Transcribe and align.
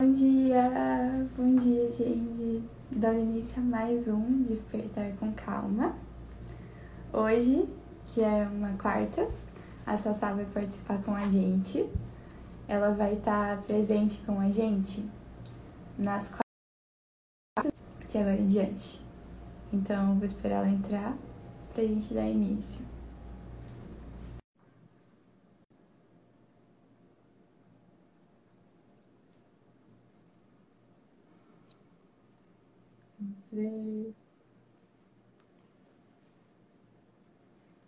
Bom 0.00 0.12
dia, 0.12 1.28
bom 1.36 1.56
dia, 1.56 1.90
gente. 1.90 2.62
Dando 2.88 3.18
início 3.18 3.60
a 3.60 3.60
mais 3.60 4.06
um 4.06 4.44
Despertar 4.44 5.10
com 5.18 5.32
Calma. 5.32 5.96
Hoje, 7.12 7.68
que 8.06 8.22
é 8.22 8.46
uma 8.46 8.74
quarta, 8.74 9.28
a 9.84 9.98
Sassá 9.98 10.32
vai 10.32 10.44
participar 10.44 11.02
com 11.02 11.12
a 11.12 11.24
gente. 11.24 11.84
Ela 12.68 12.94
vai 12.94 13.14
estar 13.14 13.60
presente 13.62 14.18
com 14.18 14.38
a 14.38 14.48
gente 14.52 15.04
nas 15.98 16.28
quartas 16.28 17.72
de 18.08 18.18
agora 18.18 18.36
em 18.36 18.46
diante. 18.46 19.04
Então, 19.72 20.14
vou 20.14 20.26
esperar 20.26 20.58
ela 20.58 20.68
entrar 20.68 21.18
pra 21.74 21.82
gente 21.82 22.14
dar 22.14 22.24
início. 22.24 22.80
Ver. 33.52 34.14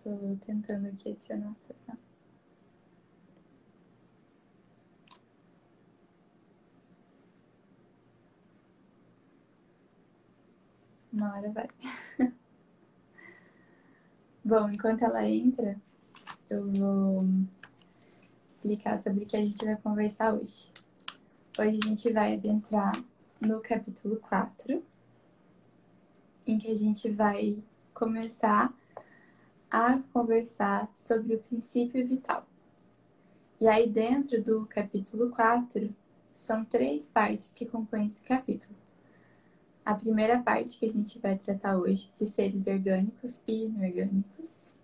Tô 0.03 0.37
tentando 0.45 0.89
aqui 0.89 1.11
adicionar 1.11 1.51
a 1.51 1.55
sessão. 1.61 1.97
Uma 11.13 11.37
hora 11.37 11.51
vai. 11.51 11.69
Bom, 14.45 14.71
enquanto 14.71 15.03
ela 15.03 15.25
entra, 15.29 15.79
eu 16.49 16.73
vou 16.73 17.27
explicar 18.49 18.97
sobre 18.99 19.25
o 19.25 19.27
que 19.27 19.37
a 19.37 19.41
gente 19.45 19.65
vai 19.65 19.77
conversar 19.77 20.35
hoje. 20.35 20.71
Hoje 21.59 21.79
a 21.83 21.87
gente 21.87 22.13
vai 22.13 22.35
adentrar 22.35 23.05
no 23.41 23.61
capítulo 23.61 24.17
4, 24.17 24.83
em 26.46 26.59
que 26.59 26.71
a 26.71 26.77
gente 26.77 27.10
vai 27.10 27.63
começar 27.93 28.74
a 29.71 29.99
conversar 30.13 30.91
sobre 30.95 31.35
o 31.35 31.43
princípio 31.43 32.07
vital. 32.07 32.46
E 33.60 33.69
aí, 33.69 33.88
dentro 33.88 34.43
do 34.43 34.66
capítulo 34.66 35.30
4, 35.30 35.95
são 36.33 36.65
três 36.65 37.07
partes 37.07 37.52
que 37.52 37.66
compõem 37.66 38.07
esse 38.07 38.23
capítulo. 38.23 38.74
A 39.85 39.95
primeira 39.95 40.43
parte 40.43 40.79
que 40.79 40.87
a 40.87 40.88
gente 40.88 41.18
vai 41.18 41.37
tratar 41.37 41.77
hoje 41.77 42.11
de 42.15 42.27
seres 42.27 42.66
orgânicos 42.66 43.41
e 43.46 43.66
inorgânicos. 43.66 44.74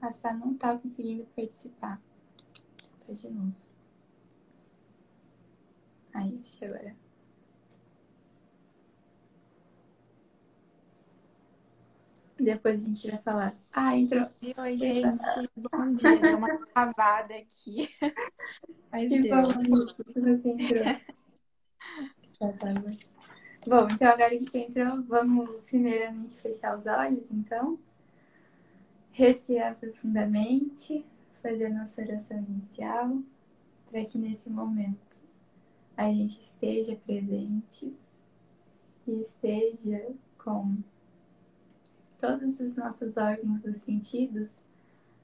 A 0.00 0.12
Sá 0.12 0.32
não 0.34 0.54
tá 0.54 0.76
conseguindo 0.78 1.26
participar. 1.36 2.00
Tá 3.06 3.12
de 3.12 3.28
novo. 3.28 3.54
Aí, 6.12 6.38
acho 6.40 6.58
que 6.58 6.64
agora. 6.64 7.03
Depois 12.38 12.82
a 12.82 12.86
gente 12.88 13.10
vai 13.10 13.22
falar. 13.22 13.54
Ah, 13.72 13.96
entrou. 13.96 14.28
Oi, 14.58 14.76
gente. 14.76 15.24
Bom 15.56 15.94
dia. 15.94 16.18
Deu 16.20 16.36
uma 16.36 16.58
travada 16.66 17.34
aqui. 17.34 17.88
Mas 18.90 19.08
Que 19.08 19.20
deu. 19.20 19.42
bom 19.42 19.86
que 20.12 20.20
você 20.20 20.48
entrou. 20.50 20.84
Bom, 23.66 23.86
então 23.90 24.08
agora 24.12 24.36
que 24.36 24.44
você 24.44 24.58
entrou, 24.58 25.02
vamos 25.04 25.56
primeiramente 25.68 26.40
fechar 26.40 26.76
os 26.76 26.86
olhos, 26.86 27.30
então. 27.30 27.78
Respirar 29.12 29.76
profundamente, 29.76 31.06
fazer 31.40 31.66
a 31.66 31.70
nossa 31.70 32.02
oração 32.02 32.36
inicial, 32.48 33.18
para 33.88 34.04
que 34.04 34.18
nesse 34.18 34.50
momento 34.50 35.20
a 35.96 36.10
gente 36.12 36.40
esteja 36.42 36.96
presentes 36.96 38.18
e 39.06 39.20
esteja 39.20 40.12
com 40.36 40.76
todos 42.24 42.58
os 42.58 42.74
nossos 42.74 43.18
órgãos 43.18 43.60
dos 43.60 43.76
sentidos 43.76 44.56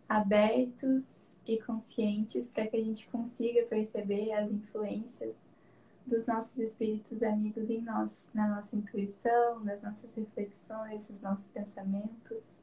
abertos 0.06 1.38
e 1.47 1.58
conscientes 1.58 2.47
para 2.47 2.66
que 2.66 2.76
a 2.76 2.84
gente 2.84 3.08
consiga 3.08 3.64
perceber 3.64 4.34
as 4.34 4.52
influências 4.52 5.41
dos 6.06 6.26
nossos 6.26 6.54
espíritos 6.58 7.22
amigos 7.22 7.70
em 7.70 7.80
nós, 7.80 8.28
na 8.34 8.47
nossa 8.48 8.76
intuição, 8.76 9.60
nas 9.60 9.80
nossas 9.80 10.12
reflexões, 10.12 11.08
nos 11.08 11.22
nossos 11.22 11.47
pensamentos, 11.47 12.60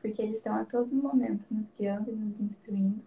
porque 0.00 0.22
eles 0.22 0.36
estão 0.36 0.54
a 0.54 0.64
todo 0.64 0.94
momento 0.94 1.44
nos 1.50 1.68
guiando 1.76 2.08
e 2.08 2.14
nos 2.14 2.38
instruindo, 2.38 3.02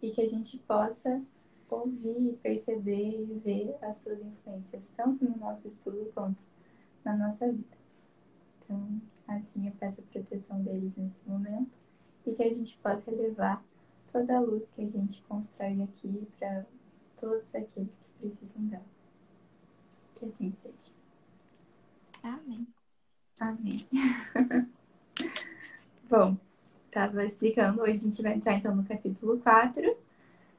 e 0.00 0.10
que 0.10 0.20
a 0.20 0.28
gente 0.28 0.56
possa 0.58 1.20
ouvir, 1.68 2.38
perceber 2.40 3.22
e 3.22 3.40
ver 3.44 3.76
as 3.82 3.96
suas 3.96 4.20
influências, 4.22 4.92
tanto 4.96 5.24
no 5.24 5.36
nosso 5.36 5.66
estudo 5.66 6.12
quanto 6.14 6.44
na 7.04 7.16
nossa 7.16 7.50
vida. 7.50 7.76
Então, 8.60 9.00
assim 9.36 9.66
eu 9.66 9.72
peço 9.72 10.00
a 10.00 10.04
proteção 10.12 10.62
deles 10.62 10.96
nesse 10.96 11.20
momento 11.26 11.78
e 12.26 12.32
que 12.32 12.42
a 12.42 12.52
gente 12.52 12.76
possa 12.78 13.10
levar 13.10 13.62
toda 14.10 14.36
a 14.36 14.40
luz 14.40 14.68
que 14.70 14.82
a 14.82 14.86
gente 14.86 15.22
constrói 15.22 15.82
aqui 15.82 16.26
para 16.38 16.66
todos 17.18 17.54
aqueles 17.54 17.96
que 17.96 18.08
precisam 18.20 18.64
dela. 18.66 18.84
Que 20.14 20.26
assim 20.26 20.52
seja. 20.52 20.90
Amém. 22.22 22.66
Amém. 23.38 23.86
Bom, 26.08 26.36
estava 26.86 27.24
explicando, 27.24 27.82
hoje 27.82 27.98
a 27.98 28.02
gente 28.02 28.22
vai 28.22 28.34
entrar 28.34 28.54
então 28.54 28.74
no 28.74 28.84
capítulo 28.84 29.38
4, 29.38 29.96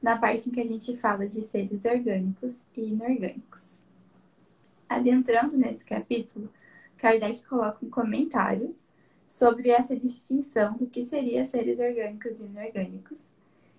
na 0.00 0.18
parte 0.18 0.48
em 0.48 0.52
que 0.52 0.60
a 0.60 0.64
gente 0.64 0.96
fala 0.96 1.28
de 1.28 1.42
seres 1.42 1.84
orgânicos 1.84 2.64
e 2.76 2.80
inorgânicos. 2.80 3.82
Adentrando 4.88 5.56
nesse 5.56 5.84
capítulo, 5.84 6.50
Kardec 7.02 7.42
coloca 7.48 7.84
um 7.84 7.90
comentário 7.90 8.76
sobre 9.26 9.70
essa 9.70 9.96
distinção 9.96 10.76
do 10.76 10.86
que 10.86 11.02
seria 11.02 11.44
seres 11.44 11.80
orgânicos 11.80 12.38
e 12.38 12.44
inorgânicos, 12.44 13.24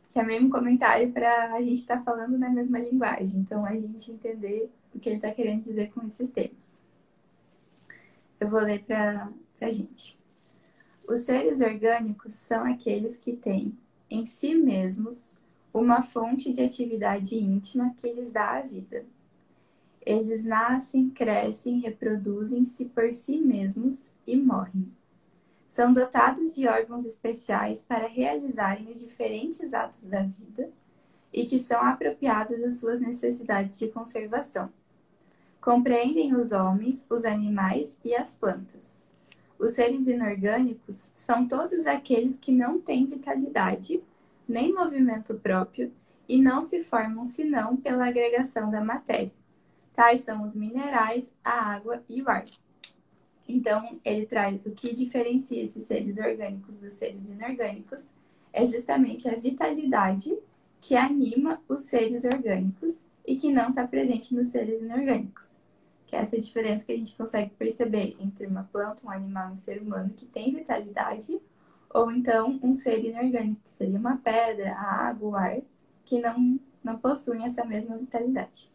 que 0.09 0.19
é 0.19 0.23
mesmo 0.23 0.49
comentário 0.49 1.09
para 1.09 1.53
a 1.53 1.61
gente 1.61 1.77
estar 1.77 1.99
tá 1.99 2.03
falando 2.03 2.37
na 2.37 2.49
mesma 2.49 2.77
linguagem, 2.77 3.39
então 3.39 3.65
a 3.65 3.73
gente 3.73 4.11
entender 4.11 4.69
o 4.93 4.99
que 4.99 5.07
ele 5.07 5.15
está 5.15 5.31
querendo 5.31 5.61
dizer 5.61 5.89
com 5.93 6.05
esses 6.05 6.29
termos. 6.31 6.81
Eu 8.41 8.49
vou 8.49 8.59
ler 8.59 8.83
para 8.83 9.31
a 9.61 9.71
gente. 9.71 10.19
Os 11.07 11.21
seres 11.21 11.61
orgânicos 11.61 12.33
são 12.33 12.65
aqueles 12.65 13.15
que 13.15 13.31
têm 13.31 13.73
em 14.09 14.25
si 14.25 14.53
mesmos 14.53 15.37
uma 15.73 16.01
fonte 16.01 16.51
de 16.51 16.61
atividade 16.61 17.37
íntima 17.37 17.93
que 17.95 18.11
lhes 18.11 18.31
dá 18.31 18.57
a 18.57 18.61
vida. 18.61 19.05
Eles 20.05 20.43
nascem, 20.43 21.09
crescem, 21.09 21.79
reproduzem-se 21.79 22.85
por 22.85 23.13
si 23.13 23.37
mesmos 23.37 24.11
e 24.27 24.35
morrem. 24.35 24.91
São 25.65 25.93
dotados 25.93 26.55
de 26.55 26.67
órgãos 26.67 27.05
especiais 27.05 27.83
para 27.83 28.07
realizarem 28.07 28.89
os 28.91 28.99
diferentes 28.99 29.73
atos 29.73 30.05
da 30.05 30.21
vida 30.21 30.69
e 31.31 31.45
que 31.45 31.57
são 31.57 31.81
apropriados 31.81 32.61
às 32.61 32.75
suas 32.75 32.99
necessidades 32.99 33.79
de 33.79 33.87
conservação. 33.87 34.71
Compreendem 35.59 36.35
os 36.35 36.51
homens, 36.51 37.07
os 37.09 37.25
animais 37.25 37.97
e 38.03 38.13
as 38.13 38.35
plantas. 38.35 39.07
Os 39.57 39.71
seres 39.71 40.07
inorgânicos 40.07 41.09
são 41.15 41.47
todos 41.47 41.87
aqueles 41.87 42.37
que 42.37 42.51
não 42.51 42.79
têm 42.79 43.05
vitalidade, 43.05 44.03
nem 44.47 44.73
movimento 44.73 45.35
próprio 45.35 45.91
e 46.27 46.41
não 46.41 46.61
se 46.61 46.81
formam 46.81 47.23
senão 47.23 47.77
pela 47.77 48.07
agregação 48.07 48.69
da 48.69 48.83
matéria. 48.83 49.31
Tais 49.93 50.21
são 50.21 50.43
os 50.43 50.55
minerais, 50.55 51.33
a 51.43 51.51
água 51.51 52.03
e 52.09 52.21
o 52.21 52.29
ar. 52.29 52.45
Então, 53.47 53.99
ele 54.03 54.25
traz 54.25 54.65
o 54.65 54.71
que 54.71 54.93
diferencia 54.93 55.61
esses 55.61 55.83
seres 55.83 56.17
orgânicos 56.17 56.77
dos 56.77 56.93
seres 56.93 57.29
inorgânicos 57.29 58.09
é 58.51 58.65
justamente 58.65 59.27
a 59.27 59.35
vitalidade 59.35 60.35
que 60.79 60.95
anima 60.95 61.61
os 61.67 61.81
seres 61.81 62.23
orgânicos 62.23 63.05
e 63.25 63.35
que 63.35 63.51
não 63.51 63.69
está 63.69 63.87
presente 63.87 64.33
nos 64.33 64.47
seres 64.47 64.81
inorgânicos. 64.81 65.49
Que 66.07 66.15
é 66.15 66.19
essa 66.19 66.37
diferença 66.39 66.85
que 66.85 66.91
a 66.91 66.97
gente 66.97 67.15
consegue 67.15 67.51
perceber 67.51 68.15
entre 68.19 68.47
uma 68.47 68.63
planta, 68.63 69.05
um 69.05 69.09
animal 69.09 69.49
e 69.49 69.53
um 69.53 69.55
ser 69.55 69.81
humano 69.81 70.09
que 70.15 70.25
tem 70.25 70.53
vitalidade, 70.53 71.39
ou 71.93 72.11
então 72.11 72.59
um 72.63 72.73
ser 72.73 73.03
inorgânico, 73.05 73.61
que 73.61 73.69
seria 73.69 73.99
uma 73.99 74.17
pedra, 74.17 74.73
a 74.73 75.07
água, 75.07 75.29
o 75.29 75.35
ar, 75.35 75.61
que 76.03 76.19
não, 76.19 76.59
não 76.83 76.97
possuem 76.97 77.45
essa 77.45 77.63
mesma 77.63 77.97
vitalidade. 77.97 78.72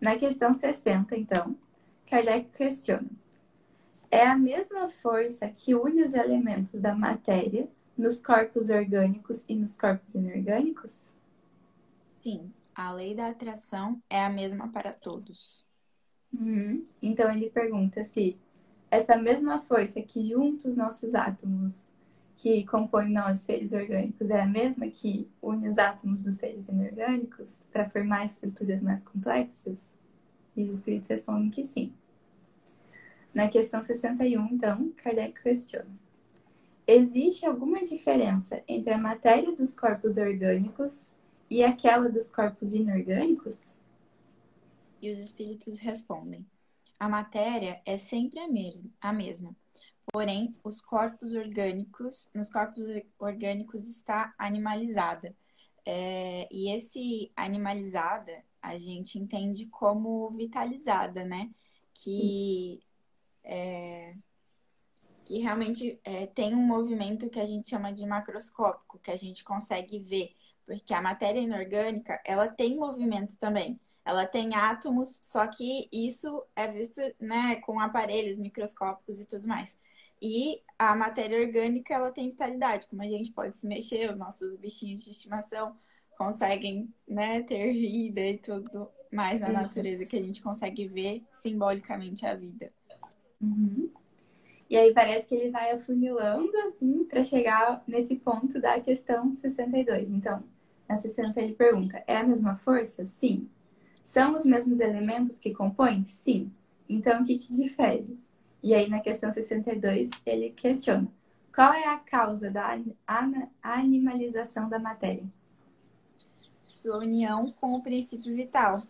Na 0.00 0.16
questão 0.16 0.52
60, 0.52 1.16
então, 1.16 1.56
Kardec 2.06 2.56
questiona: 2.56 3.08
é 4.10 4.26
a 4.26 4.36
mesma 4.36 4.88
força 4.88 5.48
que 5.48 5.74
une 5.74 6.02
os 6.02 6.14
elementos 6.14 6.72
da 6.80 6.94
matéria 6.94 7.68
nos 7.96 8.20
corpos 8.20 8.68
orgânicos 8.68 9.44
e 9.48 9.54
nos 9.54 9.76
corpos 9.76 10.14
inorgânicos? 10.14 11.12
Sim, 12.20 12.52
a 12.74 12.92
lei 12.92 13.14
da 13.14 13.28
atração 13.28 14.00
é 14.08 14.24
a 14.24 14.30
mesma 14.30 14.68
para 14.68 14.92
todos. 14.92 15.66
Uhum. 16.32 16.86
Então 17.02 17.30
ele 17.30 17.50
pergunta 17.50 18.04
se 18.04 18.38
essa 18.90 19.16
mesma 19.16 19.60
força 19.60 20.00
que 20.00 20.24
junta 20.24 20.68
os 20.68 20.76
nossos 20.76 21.14
átomos, 21.14 21.90
que 22.38 22.64
compõe 22.64 23.08
nós, 23.10 23.40
seres 23.40 23.72
orgânicos, 23.72 24.30
é 24.30 24.40
a 24.40 24.46
mesma 24.46 24.86
que 24.86 25.28
une 25.42 25.68
os 25.68 25.76
átomos 25.76 26.22
dos 26.22 26.36
seres 26.36 26.68
inorgânicos 26.68 27.66
para 27.72 27.88
formar 27.88 28.24
estruturas 28.24 28.80
mais 28.80 29.02
complexas? 29.02 29.98
E 30.54 30.62
os 30.62 30.70
espíritos 30.70 31.08
respondem 31.08 31.50
que 31.50 31.64
sim. 31.64 31.92
Na 33.34 33.48
questão 33.48 33.82
61, 33.82 34.46
então, 34.46 34.92
Kardec 34.96 35.42
questiona: 35.42 35.90
Existe 36.86 37.44
alguma 37.44 37.82
diferença 37.82 38.62
entre 38.68 38.92
a 38.92 38.98
matéria 38.98 39.54
dos 39.54 39.74
corpos 39.74 40.16
orgânicos 40.16 41.12
e 41.50 41.64
aquela 41.64 42.08
dos 42.08 42.30
corpos 42.30 42.72
inorgânicos? 42.72 43.80
E 45.02 45.10
os 45.10 45.18
espíritos 45.18 45.80
respondem: 45.80 46.46
A 47.00 47.08
matéria 47.08 47.82
é 47.84 47.96
sempre 47.96 48.38
a, 48.38 48.46
mesma, 48.46 48.88
a 49.00 49.12
mesma. 49.12 49.56
Porém, 50.12 50.56
os 50.64 50.80
corpos 50.80 51.32
orgânicos, 51.32 52.30
nos 52.34 52.50
corpos 52.50 52.84
orgânicos 53.18 53.88
está 53.88 54.34
animalizada. 54.38 55.34
É, 55.84 56.48
e 56.50 56.70
esse 56.70 57.32
animalizada 57.36 58.44
a 58.60 58.76
gente 58.78 59.18
entende 59.18 59.66
como 59.66 60.30
vitalizada, 60.30 61.24
né? 61.24 61.50
Que, 61.94 62.80
é, 63.44 64.14
que 65.24 65.38
realmente 65.38 66.00
é, 66.04 66.26
tem 66.26 66.54
um 66.54 66.62
movimento 66.62 67.30
que 67.30 67.40
a 67.40 67.46
gente 67.46 67.68
chama 67.68 67.92
de 67.92 68.06
macroscópico, 68.06 68.98
que 68.98 69.10
a 69.10 69.16
gente 69.16 69.44
consegue 69.44 69.98
ver, 69.98 70.34
porque 70.66 70.94
a 70.94 71.02
matéria 71.02 71.40
inorgânica 71.40 72.20
ela 72.24 72.48
tem 72.48 72.76
movimento 72.76 73.36
também 73.38 73.80
ela 74.08 74.26
tem 74.26 74.54
átomos, 74.54 75.20
só 75.22 75.46
que 75.46 75.86
isso 75.92 76.42
é 76.56 76.66
visto 76.66 76.98
né, 77.20 77.56
com 77.56 77.78
aparelhos 77.78 78.38
microscópicos 78.38 79.20
e 79.20 79.26
tudo 79.26 79.46
mais. 79.46 79.78
E 80.20 80.60
a 80.78 80.94
matéria 80.94 81.40
orgânica, 81.40 81.94
ela 81.94 82.10
tem 82.10 82.30
vitalidade, 82.30 82.86
como 82.88 83.02
a 83.02 83.06
gente 83.06 83.32
pode 83.32 83.56
se 83.56 83.66
mexer, 83.66 84.10
os 84.10 84.16
nossos 84.16 84.56
bichinhos 84.56 85.02
de 85.04 85.10
estimação 85.10 85.76
conseguem 86.16 86.92
né, 87.06 87.42
ter 87.42 87.72
vida 87.72 88.20
e 88.20 88.38
tudo 88.38 88.90
mais 89.10 89.40
na 89.40 89.50
natureza 89.50 90.04
que 90.04 90.16
a 90.16 90.22
gente 90.22 90.42
consegue 90.42 90.86
ver 90.86 91.24
simbolicamente 91.30 92.26
a 92.26 92.34
vida. 92.34 92.72
Uhum. 93.40 93.90
E 94.68 94.76
aí 94.76 94.92
parece 94.92 95.26
que 95.26 95.34
ele 95.34 95.50
vai 95.50 95.70
afunilando 95.70 96.54
assim 96.66 97.04
para 97.04 97.24
chegar 97.24 97.82
nesse 97.86 98.16
ponto 98.16 98.60
da 98.60 98.78
questão 98.80 99.32
62. 99.32 100.10
Então, 100.10 100.42
na 100.88 100.96
60 100.96 101.40
ele 101.40 101.54
pergunta: 101.54 102.02
é 102.06 102.16
a 102.18 102.24
mesma 102.24 102.54
força? 102.54 103.06
Sim. 103.06 103.48
São 104.04 104.34
os 104.34 104.44
mesmos 104.44 104.80
elementos 104.80 105.38
que 105.38 105.54
compõem? 105.54 106.04
Sim. 106.04 106.52
Então, 106.88 107.20
o 107.20 107.24
que, 107.24 107.38
que 107.38 107.52
difere? 107.52 108.18
E 108.62 108.74
aí, 108.74 108.88
na 108.88 109.00
questão 109.00 109.30
62, 109.30 110.10
ele 110.26 110.50
questiona: 110.50 111.08
qual 111.54 111.72
é 111.72 111.86
a 111.86 111.98
causa 111.98 112.50
da 112.50 112.78
animalização 113.62 114.68
da 114.68 114.78
matéria? 114.78 115.24
Sua 116.66 116.98
união 116.98 117.52
com 117.60 117.74
o 117.74 117.82
princípio 117.82 118.34
vital. 118.34 118.82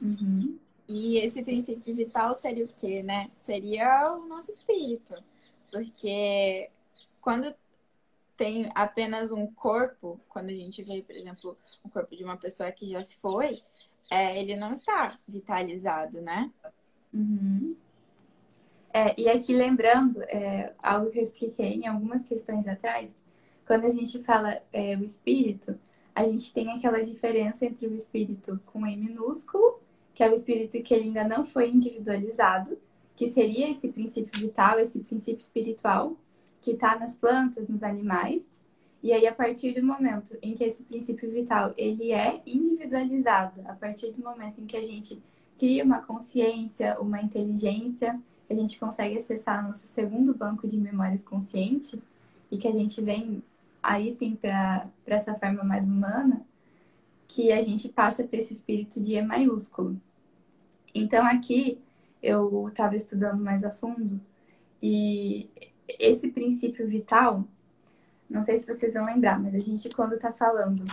Uhum. 0.00 0.58
E 0.88 1.18
esse 1.18 1.42
princípio 1.42 1.94
vital 1.94 2.34
seria 2.34 2.64
o 2.64 2.68
quê, 2.68 3.02
né? 3.02 3.30
Seria 3.36 4.12
o 4.12 4.26
nosso 4.26 4.50
espírito. 4.50 5.14
Porque 5.70 6.68
quando 7.20 7.54
tem 8.36 8.70
apenas 8.74 9.30
um 9.30 9.46
corpo, 9.46 10.18
quando 10.28 10.48
a 10.48 10.54
gente 10.54 10.82
vê, 10.82 11.02
por 11.02 11.14
exemplo, 11.14 11.56
o 11.84 11.88
corpo 11.90 12.16
de 12.16 12.24
uma 12.24 12.36
pessoa 12.36 12.72
que 12.72 12.86
já 12.86 13.02
se 13.02 13.18
foi, 13.18 13.62
é, 14.10 14.40
ele 14.40 14.56
não 14.56 14.72
está 14.72 15.18
vitalizado, 15.28 16.20
né? 16.20 16.50
Uhum. 17.14 17.76
É, 18.92 19.14
e 19.20 19.28
aqui 19.28 19.54
lembrando, 19.54 20.22
é, 20.22 20.72
algo 20.82 21.10
que 21.10 21.18
eu 21.18 21.22
expliquei 21.22 21.74
em 21.74 21.86
algumas 21.86 22.24
questões 22.24 22.66
atrás, 22.66 23.14
quando 23.66 23.84
a 23.84 23.90
gente 23.90 24.22
fala 24.22 24.60
é, 24.72 24.96
o 24.96 25.04
espírito, 25.04 25.78
a 26.14 26.24
gente 26.24 26.52
tem 26.52 26.70
aquela 26.70 27.00
diferença 27.02 27.64
entre 27.64 27.86
o 27.86 27.94
espírito 27.94 28.60
com 28.66 28.86
E 28.86 28.96
minúsculo, 28.96 29.80
que 30.12 30.24
é 30.24 30.28
o 30.30 30.34
espírito 30.34 30.82
que 30.82 30.92
ele 30.92 31.04
ainda 31.04 31.24
não 31.24 31.44
foi 31.44 31.70
individualizado, 31.70 32.76
que 33.14 33.28
seria 33.28 33.70
esse 33.70 33.88
princípio 33.88 34.40
vital, 34.40 34.78
esse 34.80 34.98
princípio 35.00 35.40
espiritual, 35.40 36.16
que 36.60 36.72
está 36.72 36.98
nas 36.98 37.16
plantas, 37.16 37.68
nos 37.68 37.82
animais, 37.82 38.60
e 39.02 39.12
aí, 39.12 39.26
a 39.26 39.32
partir 39.32 39.72
do 39.72 39.86
momento 39.86 40.36
em 40.42 40.54
que 40.54 40.62
esse 40.62 40.82
princípio 40.82 41.30
vital 41.30 41.72
ele 41.76 42.12
é 42.12 42.42
individualizado, 42.44 43.62
a 43.64 43.72
partir 43.72 44.12
do 44.12 44.22
momento 44.22 44.60
em 44.60 44.66
que 44.66 44.76
a 44.76 44.82
gente 44.82 45.22
cria 45.58 45.82
uma 45.82 46.02
consciência, 46.02 47.00
uma 47.00 47.22
inteligência, 47.22 48.20
a 48.52 48.54
gente 48.54 48.78
consegue 48.78 49.16
acessar 49.16 49.64
nosso 49.64 49.86
segundo 49.86 50.34
banco 50.34 50.66
de 50.66 50.78
memórias 50.78 51.22
consciente 51.22 52.00
e 52.50 52.58
que 52.58 52.68
a 52.68 52.72
gente 52.72 53.00
vem 53.00 53.42
aí 53.82 54.10
sim 54.12 54.36
para 54.36 54.88
essa 55.06 55.34
forma 55.34 55.62
mais 55.64 55.86
humana, 55.86 56.42
que 57.28 57.52
a 57.52 57.60
gente 57.60 57.88
passa 57.88 58.24
para 58.24 58.38
esse 58.38 58.52
espírito 58.52 59.00
de 59.00 59.14
E 59.14 59.22
maiúsculo. 59.22 60.00
Então, 60.94 61.24
aqui 61.24 61.78
eu 62.22 62.68
estava 62.68 62.96
estudando 62.96 63.42
mais 63.42 63.64
a 63.64 63.70
fundo 63.70 64.20
e 64.82 65.48
esse 65.88 66.28
princípio 66.28 66.86
vital 66.88 67.46
não 68.30 68.44
sei 68.44 68.56
se 68.58 68.66
vocês 68.66 68.94
vão 68.94 69.04
lembrar, 69.04 69.40
mas 69.40 69.52
a 69.56 69.58
gente, 69.58 69.88
quando 69.90 70.14
está 70.14 70.32
falando 70.32 70.84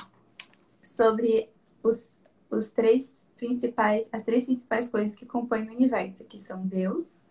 sobre 0.81 1.47
os, 1.83 2.09
os 2.49 2.69
três 2.69 3.13
principais, 3.37 4.09
as 4.11 4.23
três 4.23 4.45
principais 4.45 4.89
coisas 4.89 5.15
que 5.15 5.27
compõem 5.27 5.69
o 5.69 5.71
universo, 5.71 6.23
que 6.23 6.39
são 6.39 6.65
Deus, 6.65 7.23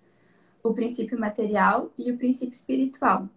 o 0.67 0.75
princípio 0.75 1.19
material 1.19 1.93
e 1.97 2.11
o 2.11 2.17
princípio 2.17 2.55
espiritual. 2.55 3.29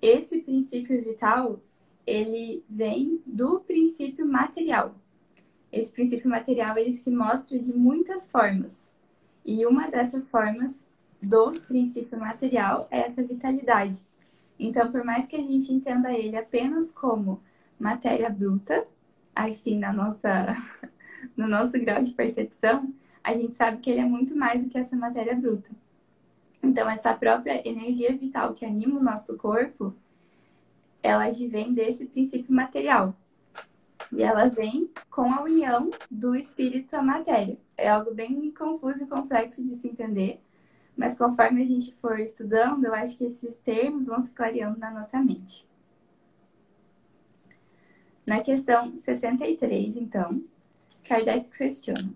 Esse 0.00 0.38
princípio 0.38 1.02
vital, 1.02 1.60
ele 2.06 2.64
vem 2.68 3.20
do 3.26 3.60
princípio 3.60 4.26
material. 4.26 4.94
Esse 5.72 5.92
princípio 5.92 6.28
material, 6.28 6.76
ele 6.76 6.92
se 6.92 7.10
mostra 7.10 7.58
de 7.58 7.72
muitas 7.72 8.28
formas. 8.28 8.92
E 9.44 9.64
uma 9.66 9.90
dessas 9.90 10.30
formas 10.30 10.86
do 11.22 11.52
princípio 11.60 12.18
material 12.18 12.88
é 12.90 13.00
essa 13.00 13.22
vitalidade. 13.22 14.02
Então, 14.58 14.90
por 14.90 15.04
mais 15.04 15.26
que 15.26 15.36
a 15.36 15.42
gente 15.42 15.72
entenda 15.72 16.12
ele 16.12 16.36
apenas 16.36 16.90
como 16.92 17.42
matéria 17.78 18.28
bruta, 18.28 18.84
assim, 19.34 19.78
na 19.78 19.92
nossa, 19.92 20.54
no 21.36 21.46
nosso 21.46 21.72
grau 21.72 22.02
de 22.02 22.12
percepção, 22.12 22.92
a 23.22 23.32
gente 23.32 23.54
sabe 23.54 23.78
que 23.78 23.90
ele 23.90 24.00
é 24.00 24.04
muito 24.04 24.36
mais 24.36 24.64
do 24.64 24.70
que 24.70 24.78
essa 24.78 24.96
matéria 24.96 25.34
bruta. 25.34 25.70
Então, 26.62 26.88
essa 26.88 27.14
própria 27.14 27.66
energia 27.66 28.16
vital 28.16 28.54
que 28.54 28.64
anima 28.64 28.98
o 28.98 29.02
nosso 29.02 29.36
corpo, 29.36 29.94
ela 31.02 31.28
vem 31.30 31.72
desse 31.72 32.04
princípio 32.06 32.52
material. 32.54 33.16
E 34.12 34.22
ela 34.22 34.48
vem 34.48 34.90
com 35.10 35.32
a 35.32 35.42
união 35.42 35.90
do 36.10 36.34
espírito 36.34 36.94
à 36.94 37.02
matéria. 37.02 37.56
É 37.76 37.88
algo 37.88 38.12
bem 38.12 38.50
confuso 38.50 39.04
e 39.04 39.06
complexo 39.06 39.62
de 39.62 39.74
se 39.74 39.88
entender, 39.88 40.42
mas 40.96 41.16
conforme 41.16 41.62
a 41.62 41.64
gente 41.64 41.94
for 41.94 42.18
estudando, 42.18 42.84
eu 42.84 42.94
acho 42.94 43.16
que 43.16 43.24
esses 43.24 43.56
termos 43.58 44.06
vão 44.06 44.20
se 44.20 44.32
clareando 44.32 44.78
na 44.78 44.90
nossa 44.90 45.18
mente. 45.18 45.66
Na 48.26 48.40
questão 48.40 48.94
63, 48.94 49.96
então, 49.96 50.42
Kardec 51.04 51.50
questiona: 51.56 52.12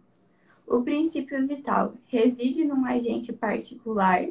o 0.67 0.83
princípio 0.83 1.47
vital 1.47 1.95
reside 2.07 2.65
num 2.65 2.85
agente 2.85 3.33
particular 3.33 4.27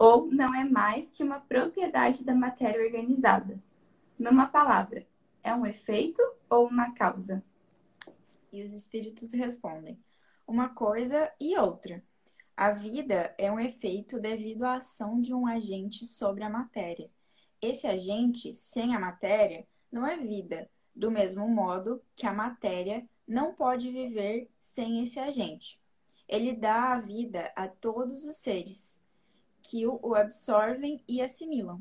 ou 0.00 0.32
não 0.32 0.54
é 0.54 0.64
mais 0.64 1.10
que 1.10 1.22
uma 1.22 1.40
propriedade 1.40 2.24
da 2.24 2.34
matéria 2.34 2.82
organizada? 2.82 3.62
Numa 4.18 4.46
palavra, 4.46 5.06
é 5.44 5.54
um 5.54 5.66
efeito 5.66 6.22
ou 6.48 6.66
uma 6.66 6.94
causa? 6.94 7.44
E 8.50 8.64
os 8.64 8.72
espíritos 8.72 9.34
respondem: 9.34 10.02
uma 10.46 10.70
coisa 10.70 11.30
e 11.38 11.54
outra. 11.58 12.02
A 12.56 12.70
vida 12.70 13.34
é 13.36 13.52
um 13.52 13.60
efeito 13.60 14.18
devido 14.18 14.64
à 14.64 14.76
ação 14.76 15.20
de 15.20 15.34
um 15.34 15.46
agente 15.46 16.06
sobre 16.06 16.44
a 16.44 16.48
matéria. 16.48 17.10
Esse 17.60 17.86
agente, 17.86 18.54
sem 18.54 18.94
a 18.96 18.98
matéria, 18.98 19.66
não 19.92 20.06
é 20.06 20.16
vida, 20.16 20.70
do 20.96 21.10
mesmo 21.10 21.46
modo 21.46 22.02
que 22.16 22.26
a 22.26 22.32
matéria 22.32 23.06
não 23.28 23.52
pode 23.52 23.90
viver 23.90 24.48
sem 24.58 25.02
esse 25.02 25.20
agente. 25.20 25.78
Ele 26.26 26.54
dá 26.54 26.94
a 26.94 26.98
vida 26.98 27.52
a 27.54 27.68
todos 27.68 28.24
os 28.24 28.36
seres 28.36 28.99
que 29.70 29.86
o 29.86 30.14
absorvem 30.14 31.02
e 31.06 31.22
assimilam. 31.22 31.80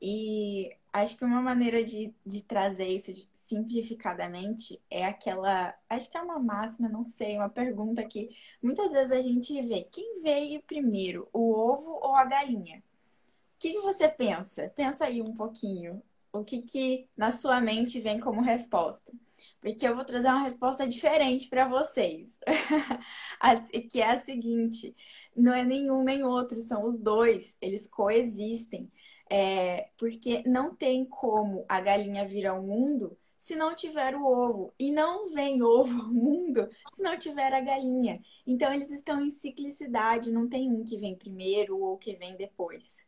E 0.00 0.74
acho 0.90 1.16
que 1.16 1.24
uma 1.24 1.42
maneira 1.42 1.84
de, 1.84 2.14
de 2.24 2.42
trazer 2.42 2.88
isso 2.88 3.12
simplificadamente 3.32 4.80
é 4.90 5.04
aquela. 5.04 5.74
Acho 5.88 6.10
que 6.10 6.16
é 6.16 6.22
uma 6.22 6.38
máxima, 6.38 6.88
não 6.88 7.02
sei, 7.02 7.36
uma 7.36 7.50
pergunta 7.50 8.02
que 8.04 8.30
muitas 8.62 8.90
vezes 8.90 9.12
a 9.12 9.20
gente 9.20 9.60
vê: 9.62 9.82
quem 9.92 10.22
veio 10.22 10.62
primeiro, 10.62 11.28
o 11.32 11.52
ovo 11.52 11.90
ou 11.90 12.14
a 12.14 12.24
galinha? 12.24 12.78
O 12.78 13.60
que, 13.60 13.72
que 13.72 13.80
você 13.80 14.08
pensa? 14.08 14.72
Pensa 14.74 15.04
aí 15.04 15.20
um 15.20 15.34
pouquinho. 15.34 16.02
O 16.32 16.42
que, 16.44 16.62
que 16.62 17.08
na 17.16 17.32
sua 17.32 17.60
mente 17.60 18.00
vem 18.00 18.18
como 18.20 18.40
resposta? 18.40 19.12
Porque 19.60 19.86
eu 19.86 19.94
vou 19.94 20.04
trazer 20.04 20.28
uma 20.28 20.42
resposta 20.42 20.86
diferente 20.86 21.48
para 21.48 21.68
vocês. 21.68 22.38
que 23.90 24.00
é 24.00 24.12
a 24.12 24.18
seguinte: 24.18 24.96
não 25.36 25.52
é 25.52 25.64
nenhum 25.64 26.02
nem 26.02 26.22
outro, 26.24 26.60
são 26.60 26.86
os 26.86 26.98
dois, 26.98 27.56
eles 27.60 27.86
coexistem 27.86 28.90
É, 29.30 29.90
porque 29.98 30.42
não 30.46 30.74
tem 30.74 31.04
como 31.04 31.64
a 31.68 31.80
galinha 31.80 32.26
vir 32.26 32.46
ao 32.46 32.62
mundo 32.62 33.16
se 33.36 33.56
não 33.56 33.74
tiver 33.74 34.14
o 34.14 34.24
ovo. 34.24 34.72
E 34.78 34.90
não 34.92 35.30
vem 35.30 35.62
ovo 35.64 36.02
ao 36.02 36.12
mundo 36.12 36.68
se 36.92 37.02
não 37.02 37.18
tiver 37.18 37.52
a 37.52 37.60
galinha. 37.60 38.20
Então 38.46 38.72
eles 38.72 38.90
estão 38.90 39.20
em 39.20 39.30
ciclicidade, 39.30 40.32
não 40.32 40.48
tem 40.48 40.70
um 40.70 40.84
que 40.84 40.98
vem 40.98 41.16
primeiro 41.16 41.78
ou 41.78 41.96
que 41.96 42.14
vem 42.14 42.36
depois. 42.36 43.06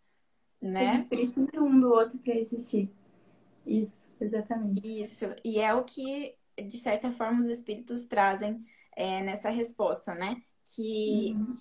Né? 0.61 0.95
Eles 0.95 1.07
precisam 1.07 1.67
um 1.67 1.81
do 1.81 1.89
outro 1.89 2.19
para 2.19 2.35
existir. 2.35 2.91
Isso, 3.67 4.11
exatamente. 4.21 5.03
Isso. 5.03 5.27
E 5.45 5.61
é 5.61 5.75
o 5.75 5.85
que, 5.85 6.35
de 6.63 6.79
certa 6.79 7.11
forma, 7.13 7.41
os 7.41 7.47
espíritos 7.47 8.05
trazem 8.05 8.65
é, 8.97 9.23
nessa 9.23 9.51
resposta, 9.51 10.15
né? 10.15 10.43
Que 10.65 11.35
uhum. 11.37 11.59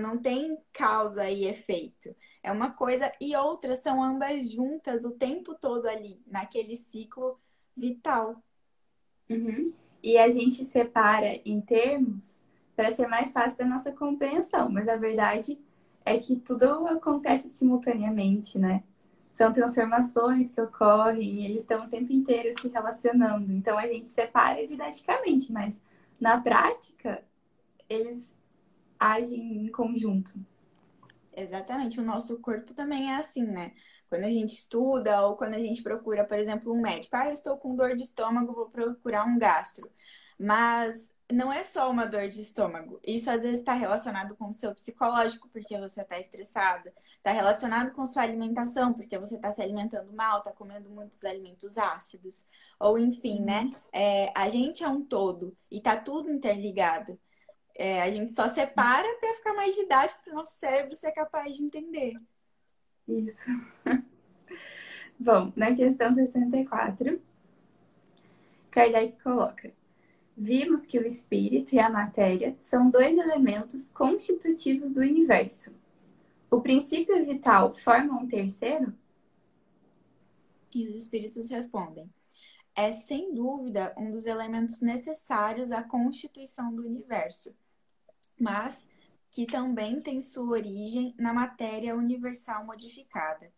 Não 0.00 0.18
tem 0.18 0.58
causa 0.72 1.30
e 1.30 1.44
efeito. 1.44 2.14
É 2.42 2.50
uma 2.50 2.72
coisa 2.72 3.10
e 3.20 3.36
outra 3.36 3.76
são 3.76 4.02
ambas 4.02 4.50
juntas 4.50 5.04
o 5.04 5.12
tempo 5.12 5.54
todo 5.54 5.86
ali, 5.86 6.20
naquele 6.26 6.74
ciclo 6.74 7.38
vital. 7.76 8.42
Uhum. 9.30 9.72
E 10.02 10.18
a 10.18 10.28
gente 10.28 10.64
separa 10.64 11.40
em 11.44 11.60
termos 11.60 12.42
para 12.74 12.94
ser 12.94 13.06
mais 13.06 13.32
fácil 13.32 13.56
da 13.56 13.64
nossa 13.64 13.92
compreensão, 13.92 14.68
mas 14.68 14.88
a 14.88 14.96
verdade 14.96 15.58
é 16.04 16.18
que 16.18 16.36
tudo 16.36 16.86
acontece 16.88 17.48
simultaneamente, 17.48 18.58
né? 18.58 18.82
São 19.34 19.52
transformações 19.52 20.52
que 20.52 20.60
ocorrem, 20.60 21.44
eles 21.44 21.62
estão 21.62 21.84
o 21.84 21.88
tempo 21.88 22.12
inteiro 22.12 22.56
se 22.56 22.68
relacionando. 22.68 23.52
Então 23.52 23.76
a 23.76 23.84
gente 23.84 24.06
separa 24.06 24.64
didaticamente, 24.64 25.50
mas 25.50 25.80
na 26.20 26.40
prática 26.40 27.20
eles 27.88 28.32
agem 28.96 29.66
em 29.66 29.72
conjunto. 29.72 30.38
Exatamente, 31.36 31.98
o 31.98 32.04
nosso 32.04 32.38
corpo 32.38 32.74
também 32.74 33.10
é 33.10 33.16
assim, 33.16 33.44
né? 33.44 33.72
Quando 34.08 34.22
a 34.22 34.30
gente 34.30 34.50
estuda 34.50 35.26
ou 35.26 35.36
quando 35.36 35.54
a 35.54 35.58
gente 35.58 35.82
procura, 35.82 36.22
por 36.22 36.38
exemplo, 36.38 36.72
um 36.72 36.80
médico, 36.80 37.16
ah, 37.16 37.26
eu 37.26 37.32
estou 37.32 37.56
com 37.56 37.74
dor 37.74 37.96
de 37.96 38.04
estômago, 38.04 38.52
vou 38.52 38.70
procurar 38.70 39.26
um 39.26 39.36
gastro. 39.36 39.90
Mas 40.38 41.10
não 41.34 41.52
é 41.52 41.64
só 41.64 41.90
uma 41.90 42.06
dor 42.06 42.28
de 42.28 42.40
estômago. 42.40 43.00
Isso 43.02 43.30
às 43.30 43.42
vezes 43.42 43.60
está 43.60 43.74
relacionado 43.74 44.36
com 44.36 44.48
o 44.48 44.52
seu 44.52 44.74
psicológico, 44.74 45.48
porque 45.48 45.78
você 45.78 46.02
está 46.02 46.18
estressado. 46.18 46.90
Está 47.16 47.32
relacionado 47.32 47.92
com 47.92 48.06
sua 48.06 48.22
alimentação, 48.22 48.92
porque 48.94 49.18
você 49.18 49.36
está 49.36 49.52
se 49.52 49.60
alimentando 49.60 50.12
mal, 50.12 50.38
está 50.38 50.52
comendo 50.52 50.88
muitos 50.88 51.24
alimentos 51.24 51.76
ácidos. 51.76 52.46
Ou 52.78 52.98
enfim, 52.98 53.40
né? 53.40 53.62
Uhum. 53.62 53.74
É, 53.92 54.32
a 54.36 54.48
gente 54.48 54.84
é 54.84 54.88
um 54.88 55.04
todo 55.04 55.56
e 55.70 55.78
está 55.78 55.96
tudo 55.96 56.30
interligado. 56.30 57.18
É, 57.76 58.02
a 58.02 58.10
gente 58.10 58.32
só 58.32 58.48
separa 58.48 59.08
para 59.18 59.34
ficar 59.34 59.54
mais 59.54 59.74
didático 59.74 60.22
para 60.22 60.32
o 60.32 60.36
nosso 60.36 60.54
cérebro 60.54 60.96
ser 60.96 61.12
capaz 61.12 61.56
de 61.56 61.64
entender. 61.64 62.14
Isso. 63.08 63.50
Bom, 65.18 65.52
na 65.56 65.74
questão 65.74 66.12
64, 66.12 67.20
Kardec 68.70 69.22
coloca: 69.22 69.72
Vimos 70.36 70.86
que 70.86 70.98
o 70.98 71.06
espírito 71.06 71.74
e 71.74 71.78
a 71.78 71.88
matéria 71.88 72.56
são 72.60 72.90
dois 72.90 73.16
elementos 73.16 73.88
constitutivos 73.88 74.92
do 74.92 75.00
universo. 75.00 75.72
O 76.50 76.60
princípio 76.60 77.24
vital 77.24 77.72
forma 77.72 78.20
um 78.20 78.26
terceiro? 78.26 78.92
E 80.74 80.86
os 80.86 80.94
espíritos 80.94 81.50
respondem: 81.50 82.10
É 82.74 82.92
sem 82.92 83.32
dúvida 83.32 83.94
um 83.96 84.10
dos 84.10 84.26
elementos 84.26 84.80
necessários 84.80 85.70
à 85.70 85.82
constituição 85.82 86.74
do 86.74 86.84
universo 86.84 87.54
mas 88.38 88.86
que 89.30 89.46
também 89.46 90.00
tem 90.00 90.20
sua 90.20 90.52
origem 90.52 91.14
na 91.18 91.32
matéria 91.32 91.96
universal 91.96 92.64
modificada. 92.64 93.52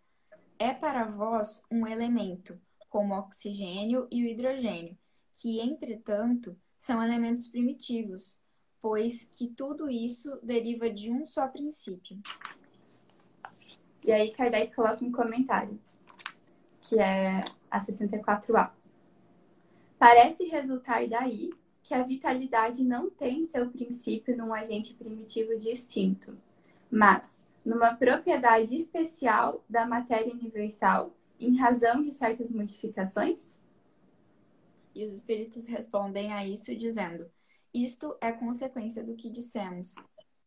É 0.59 0.73
para 0.73 1.05
vós 1.05 1.63
um 1.71 1.87
elemento, 1.87 2.59
como 2.89 3.15
o 3.15 3.19
oxigênio 3.19 4.09
e 4.11 4.23
o 4.23 4.27
hidrogênio, 4.27 4.97
que, 5.33 5.61
entretanto, 5.61 6.57
são 6.87 7.03
elementos 7.03 7.49
primitivos, 7.49 8.39
pois 8.81 9.25
que 9.25 9.49
tudo 9.49 9.91
isso 9.91 10.39
deriva 10.43 10.89
de 10.89 11.11
um 11.11 11.27
só 11.27 11.49
princípio. 11.49 12.17
E 14.05 14.13
aí 14.13 14.31
Kardec 14.31 14.73
coloca 14.73 15.05
um 15.05 15.11
comentário, 15.11 15.81
que 16.81 16.97
é 16.97 17.45
a 17.69 17.81
64A. 17.81 18.71
Parece 19.99 20.45
resultar 20.45 21.09
daí 21.09 21.51
que 21.83 21.93
a 21.93 22.05
vitalidade 22.05 22.85
não 22.85 23.11
tem 23.11 23.43
seu 23.43 23.69
princípio 23.69 24.37
num 24.37 24.55
agente 24.55 24.95
primitivo 24.95 25.59
distinto, 25.59 26.39
mas 26.89 27.45
numa 27.65 27.95
propriedade 27.95 28.77
especial 28.77 29.65
da 29.69 29.85
matéria 29.85 30.33
universal 30.33 31.13
em 31.41 31.57
razão 31.57 32.01
de 32.01 32.13
certas 32.13 32.51
modificações? 32.53 33.59
E 34.97 35.05
os 35.05 35.13
espíritos 35.13 35.67
respondem 35.67 36.33
a 36.33 36.47
isso 36.47 36.75
dizendo: 36.75 37.27
Isto 37.73 38.17
é 38.21 38.33
consequência 38.33 39.05
do 39.05 39.15
que 39.15 39.29
dissemos. 39.29 39.95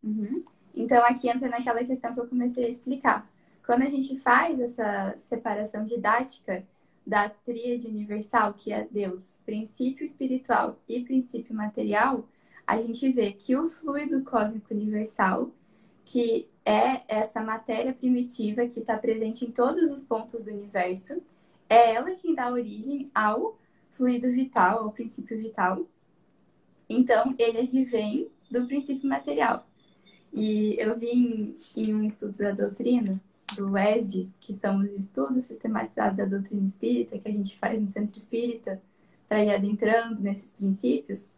Uhum. 0.03 0.43
Então, 0.73 1.05
aqui 1.05 1.29
entra 1.29 1.47
naquela 1.47 1.83
questão 1.83 2.13
que 2.13 2.19
eu 2.19 2.27
comecei 2.27 2.65
a 2.65 2.69
explicar. 2.69 3.31
Quando 3.63 3.83
a 3.83 3.89
gente 3.89 4.17
faz 4.17 4.59
essa 4.59 5.15
separação 5.17 5.85
didática, 5.85 6.65
da 7.05 7.27
tríade 7.27 7.87
universal, 7.87 8.53
que 8.53 8.71
é 8.71 8.87
Deus, 8.89 9.39
princípio 9.43 10.05
espiritual 10.05 10.79
e 10.87 11.03
princípio 11.03 11.55
material, 11.55 12.27
a 12.67 12.77
gente 12.77 13.11
vê 13.11 13.31
que 13.31 13.55
o 13.55 13.67
fluido 13.67 14.23
cósmico 14.23 14.73
universal, 14.73 15.49
que 16.05 16.47
é 16.63 17.01
essa 17.07 17.41
matéria 17.41 17.93
primitiva 17.93 18.67
que 18.67 18.79
está 18.79 18.95
presente 18.97 19.43
em 19.43 19.51
todos 19.51 19.89
os 19.89 20.03
pontos 20.03 20.43
do 20.43 20.51
universo, 20.51 21.21
é 21.67 21.95
ela 21.95 22.11
quem 22.11 22.35
dá 22.35 22.51
origem 22.51 23.05
ao 23.13 23.57
fluido 23.91 24.29
vital, 24.29 24.83
ao 24.83 24.91
princípio 24.91 25.37
vital. 25.37 25.85
Então, 26.87 27.35
ele 27.37 27.59
advém 27.59 28.29
do 28.49 28.65
princípio 28.65 29.07
material. 29.07 29.67
E 30.33 30.75
eu 30.79 30.97
vi 30.97 31.09
em, 31.09 31.57
em 31.75 31.93
um 31.93 32.03
estudo 32.03 32.33
da 32.37 32.51
doutrina 32.51 33.19
do 33.55 33.77
ESD, 33.77 34.29
que 34.39 34.53
são 34.53 34.79
os 34.79 34.91
estudos 34.91 35.45
sistematizados 35.45 36.17
da 36.17 36.25
doutrina 36.25 36.65
espírita, 36.65 37.17
que 37.17 37.27
a 37.27 37.31
gente 37.31 37.57
faz 37.57 37.81
no 37.81 37.87
centro 37.87 38.17
espírita, 38.17 38.81
para 39.27 39.43
ir 39.43 39.53
adentrando 39.53 40.21
nesses 40.21 40.51
princípios, 40.51 41.29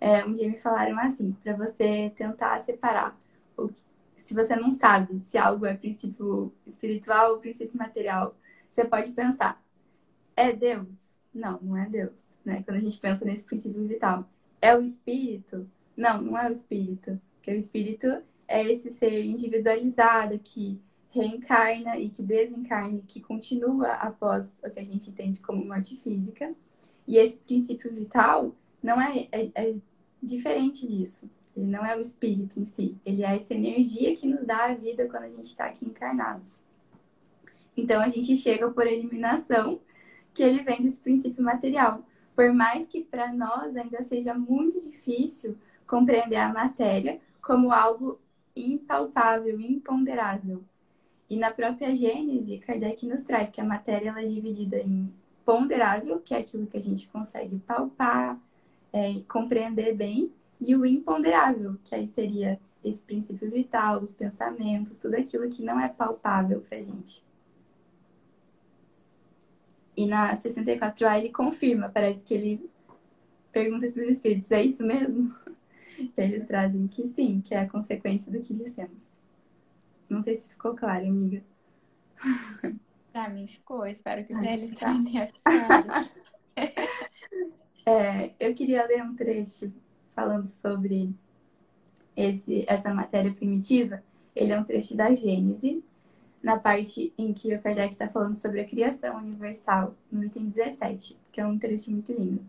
é, 0.00 0.24
um 0.24 0.32
dia 0.32 0.48
me 0.48 0.56
falaram 0.56 0.98
assim, 0.98 1.32
para 1.42 1.54
você 1.54 2.10
tentar 2.16 2.58
separar 2.60 3.16
o 3.56 3.70
se 4.16 4.32
você 4.32 4.56
não 4.56 4.70
sabe 4.70 5.18
se 5.18 5.36
algo 5.36 5.66
é 5.66 5.74
princípio 5.74 6.50
espiritual 6.66 7.32
ou 7.32 7.38
princípio 7.38 7.76
material, 7.76 8.34
você 8.68 8.82
pode 8.82 9.12
pensar, 9.12 9.62
é 10.34 10.50
Deus? 10.50 11.03
Não, 11.34 11.58
não 11.60 11.76
é 11.76 11.88
Deus, 11.88 12.24
né? 12.44 12.62
Quando 12.62 12.76
a 12.76 12.80
gente 12.80 12.98
pensa 13.00 13.24
nesse 13.24 13.44
princípio 13.44 13.84
vital. 13.86 14.28
É 14.62 14.76
o 14.76 14.82
espírito? 14.82 15.68
Não, 15.96 16.22
não 16.22 16.38
é 16.38 16.48
o 16.48 16.52
espírito. 16.52 17.20
Porque 17.36 17.50
o 17.50 17.56
espírito 17.56 18.22
é 18.46 18.62
esse 18.70 18.90
ser 18.90 19.24
individualizado 19.24 20.38
que 20.38 20.80
reencarna 21.10 21.98
e 21.98 22.08
que 22.08 22.22
desencarna, 22.22 23.00
que 23.06 23.20
continua 23.20 23.92
após 23.94 24.52
o 24.64 24.70
que 24.70 24.80
a 24.80 24.84
gente 24.84 25.10
entende 25.10 25.40
como 25.40 25.64
morte 25.64 25.96
física. 26.02 26.54
E 27.06 27.18
esse 27.18 27.36
princípio 27.36 27.92
vital 27.92 28.54
não 28.82 29.00
é, 29.00 29.28
é, 29.30 29.50
é 29.54 29.74
diferente 30.22 30.86
disso. 30.86 31.28
Ele 31.56 31.66
não 31.66 31.84
é 31.84 31.96
o 31.96 32.00
espírito 32.00 32.58
em 32.58 32.64
si, 32.64 32.96
ele 33.06 33.22
é 33.22 33.36
essa 33.36 33.54
energia 33.54 34.16
que 34.16 34.26
nos 34.26 34.44
dá 34.44 34.64
a 34.64 34.74
vida 34.74 35.06
quando 35.06 35.22
a 35.22 35.30
gente 35.30 35.44
está 35.44 35.66
aqui 35.66 35.86
encarnados. 35.86 36.64
Então 37.76 38.02
a 38.02 38.08
gente 38.08 38.36
chega 38.36 38.68
por 38.70 38.86
eliminação 38.86 39.80
que 40.34 40.42
ele 40.42 40.62
vem 40.62 40.82
desse 40.82 41.00
princípio 41.00 41.42
material. 41.42 42.02
Por 42.34 42.52
mais 42.52 42.86
que 42.86 43.02
para 43.02 43.32
nós 43.32 43.76
ainda 43.76 44.02
seja 44.02 44.34
muito 44.34 44.80
difícil 44.80 45.56
compreender 45.86 46.36
a 46.36 46.52
matéria 46.52 47.20
como 47.40 47.72
algo 47.72 48.18
impalpável, 48.56 49.60
imponderável. 49.60 50.62
E 51.30 51.36
na 51.36 51.50
própria 51.50 51.94
Gênese, 51.94 52.58
Kardec 52.58 53.06
nos 53.06 53.22
traz 53.22 53.50
que 53.50 53.60
a 53.60 53.64
matéria 53.64 54.10
ela 54.10 54.22
é 54.22 54.26
dividida 54.26 54.78
em 54.78 55.12
ponderável, 55.44 56.20
que 56.20 56.34
é 56.34 56.38
aquilo 56.38 56.66
que 56.66 56.76
a 56.76 56.80
gente 56.80 57.08
consegue 57.08 57.58
palpar 57.60 58.38
é, 58.92 59.10
e 59.10 59.22
compreender 59.24 59.94
bem, 59.94 60.32
e 60.60 60.74
o 60.74 60.86
imponderável, 60.86 61.76
que 61.84 61.94
aí 61.94 62.06
seria 62.06 62.58
esse 62.82 63.02
princípio 63.02 63.50
vital, 63.50 64.02
os 64.02 64.12
pensamentos, 64.12 64.96
tudo 64.96 65.14
aquilo 65.14 65.48
que 65.48 65.62
não 65.62 65.80
é 65.80 65.88
palpável 65.88 66.60
para 66.60 66.78
a 66.78 66.80
gente. 66.80 67.22
E 69.96 70.06
na 70.06 70.34
64A 70.34 71.18
ele 71.18 71.30
confirma, 71.30 71.88
parece 71.88 72.24
que 72.24 72.34
ele 72.34 72.70
pergunta 73.52 73.90
para 73.90 74.02
os 74.02 74.08
espíritos: 74.08 74.50
é 74.50 74.62
isso 74.64 74.82
mesmo? 74.82 75.34
Eles 76.16 76.44
trazem 76.44 76.88
que 76.88 77.06
sim, 77.06 77.40
que 77.40 77.54
é 77.54 77.60
a 77.60 77.68
consequência 77.68 78.30
do 78.32 78.40
que 78.40 78.52
dissemos. 78.52 79.08
Não 80.10 80.20
sei 80.20 80.34
se 80.34 80.48
ficou 80.48 80.74
claro, 80.74 81.06
amiga. 81.06 81.42
Pra 83.12 83.28
mim 83.28 83.46
ficou, 83.46 83.86
espero 83.86 84.24
que 84.24 84.34
pra 84.34 84.52
eles 84.52 84.72
tá. 84.72 84.86
também 84.86 85.04
tenha 85.12 85.28
ficado. 85.28 86.10
é, 87.86 88.32
eu 88.40 88.52
queria 88.52 88.84
ler 88.88 89.04
um 89.04 89.14
trecho 89.14 89.72
falando 90.10 90.46
sobre 90.46 91.14
esse, 92.16 92.64
essa 92.66 92.92
matéria 92.92 93.32
primitiva. 93.32 94.02
Ele 94.34 94.50
é 94.50 94.58
um 94.58 94.64
trecho 94.64 94.96
da 94.96 95.14
Gênese, 95.14 95.80
na 96.44 96.58
parte 96.58 97.10
em 97.16 97.32
que 97.32 97.54
o 97.54 97.62
Kardec 97.62 97.94
está 97.94 98.06
falando 98.06 98.34
sobre 98.34 98.60
a 98.60 98.66
criação 98.66 99.16
universal, 99.16 99.96
no 100.12 100.22
item 100.22 100.50
17, 100.50 101.18
que 101.32 101.40
é 101.40 101.46
um 101.46 101.58
trecho 101.58 101.90
muito 101.90 102.12
lindo. 102.12 102.44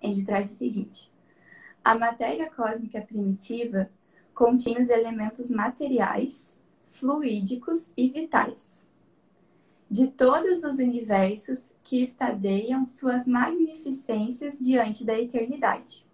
Ele 0.00 0.24
traz 0.24 0.52
o 0.52 0.54
seguinte: 0.54 1.10
A 1.84 1.96
matéria 1.96 2.48
cósmica 2.48 3.00
primitiva 3.00 3.90
continha 4.32 4.80
os 4.80 4.88
elementos 4.88 5.50
materiais, 5.50 6.56
fluídicos 6.84 7.90
e 7.96 8.08
vitais 8.08 8.86
de 9.90 10.06
todos 10.06 10.62
os 10.62 10.78
universos 10.78 11.72
que 11.82 12.00
estadeiam 12.00 12.86
suas 12.86 13.26
magnificências 13.26 14.58
diante 14.60 15.04
da 15.04 15.18
eternidade. 15.18 16.06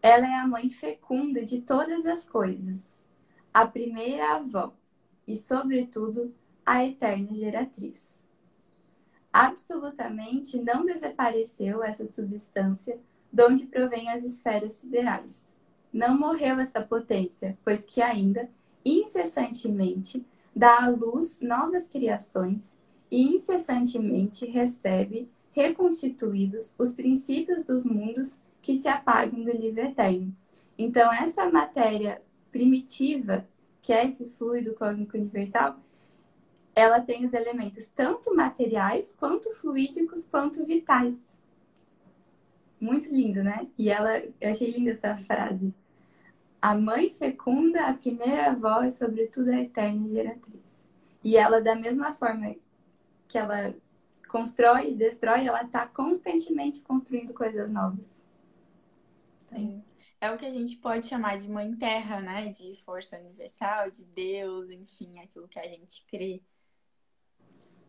Ela 0.00 0.26
é 0.26 0.34
a 0.34 0.46
mãe 0.46 0.68
fecunda 0.68 1.44
de 1.44 1.60
todas 1.60 2.04
as 2.04 2.24
coisas, 2.24 3.00
a 3.52 3.64
primeira 3.66 4.36
avó 4.36 4.72
e, 5.26 5.36
sobretudo, 5.36 6.34
a 6.64 6.84
eterna 6.84 7.32
geratriz. 7.32 8.22
Absolutamente 9.32 10.58
não 10.58 10.84
desapareceu 10.84 11.82
essa 11.82 12.04
substância 12.04 12.98
de 13.32 13.42
onde 13.42 13.66
provém 13.66 14.08
as 14.10 14.22
esferas 14.22 14.74
siderais. 14.74 15.44
Não 15.92 16.16
morreu 16.16 16.60
essa 16.60 16.80
potência, 16.80 17.58
pois 17.64 17.84
que 17.84 18.00
ainda, 18.00 18.48
incessantemente, 18.84 20.24
dá 20.54 20.84
à 20.84 20.88
luz 20.88 21.40
novas 21.40 21.88
criações 21.88 22.76
e 23.10 23.22
incessantemente 23.22 24.46
recebe 24.46 25.28
reconstituídos 25.52 26.74
os 26.78 26.92
princípios 26.92 27.64
dos 27.64 27.84
mundos 27.84 28.38
que 28.60 28.76
se 28.76 28.88
apagam 28.88 29.42
do 29.44 29.52
livro 29.52 29.82
eterno. 29.82 30.34
Então, 30.76 31.12
essa 31.12 31.50
matéria 31.50 32.20
primitiva, 32.50 33.46
que 33.84 33.92
é 33.92 34.06
esse 34.06 34.24
fluido 34.24 34.72
cósmico 34.72 35.14
universal, 35.14 35.78
ela 36.74 37.00
tem 37.00 37.26
os 37.26 37.34
elementos 37.34 37.84
tanto 37.94 38.34
materiais, 38.34 39.12
quanto 39.12 39.52
fluídicos, 39.52 40.24
quanto 40.24 40.64
vitais. 40.64 41.36
Muito 42.80 43.10
lindo, 43.10 43.44
né? 43.44 43.68
E 43.78 43.90
ela, 43.90 44.22
eu 44.40 44.50
achei 44.50 44.70
linda 44.70 44.90
essa 44.90 45.14
frase. 45.14 45.72
A 46.62 46.74
mãe 46.74 47.10
fecunda, 47.10 47.86
a 47.86 47.92
primeira 47.92 48.52
avó 48.52 48.82
e, 48.84 48.90
sobretudo, 48.90 49.50
a 49.50 49.60
eterna 49.60 50.08
geratriz. 50.08 50.88
E 51.22 51.36
ela, 51.36 51.60
da 51.60 51.76
mesma 51.76 52.10
forma 52.10 52.56
que 53.28 53.36
ela 53.36 53.74
constrói 54.28 54.92
e 54.92 54.94
destrói, 54.94 55.46
ela 55.46 55.62
está 55.62 55.86
constantemente 55.86 56.80
construindo 56.80 57.34
coisas 57.34 57.70
novas. 57.70 58.24
Sim. 59.48 59.84
É 60.24 60.30
o 60.30 60.38
que 60.38 60.46
a 60.46 60.50
gente 60.50 60.76
pode 60.76 61.04
chamar 61.04 61.36
de 61.36 61.50
mãe 61.50 61.70
terra, 61.74 62.18
né? 62.18 62.48
De 62.48 62.82
força 62.86 63.18
universal, 63.18 63.90
de 63.90 64.06
Deus, 64.06 64.70
enfim, 64.70 65.18
aquilo 65.18 65.46
que 65.46 65.58
a 65.58 65.68
gente 65.68 66.02
crê. 66.06 66.40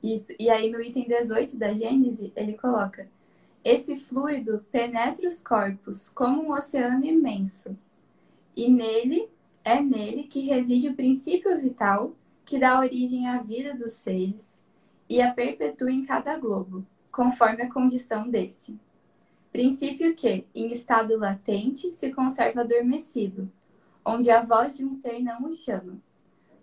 Isso. 0.04 0.28
E 0.38 0.50
aí 0.50 0.70
no 0.70 0.82
item 0.82 1.08
18 1.08 1.56
da 1.56 1.72
Gênese, 1.72 2.34
ele 2.36 2.58
coloca: 2.58 3.10
Esse 3.64 3.96
fluido 3.96 4.66
penetra 4.70 5.26
os 5.26 5.40
corpos 5.40 6.10
como 6.10 6.44
um 6.44 6.52
oceano 6.52 7.06
imenso 7.06 7.80
e 8.54 8.70
nele 8.70 9.30
é 9.64 9.80
nele 9.80 10.24
que 10.24 10.42
reside 10.42 10.90
o 10.90 10.94
princípio 10.94 11.58
vital 11.58 12.18
que 12.44 12.60
dá 12.60 12.78
origem 12.78 13.30
à 13.30 13.42
vida 13.42 13.74
dos 13.74 13.92
seres 13.92 14.62
e 15.08 15.22
a 15.22 15.34
perpetua 15.34 15.90
em 15.90 16.04
cada 16.04 16.38
globo, 16.38 16.86
conforme 17.10 17.64
a 17.64 17.72
condição 17.72 18.30
desse. 18.30 18.78
Princípio 19.56 20.14
que, 20.14 20.46
em 20.54 20.68
estado 20.68 21.18
latente, 21.18 21.94
se 21.94 22.12
conserva 22.12 22.60
adormecido, 22.60 23.50
onde 24.04 24.30
a 24.30 24.44
voz 24.44 24.76
de 24.76 24.84
um 24.84 24.92
ser 24.92 25.22
não 25.22 25.46
o 25.46 25.54
chama. 25.54 25.98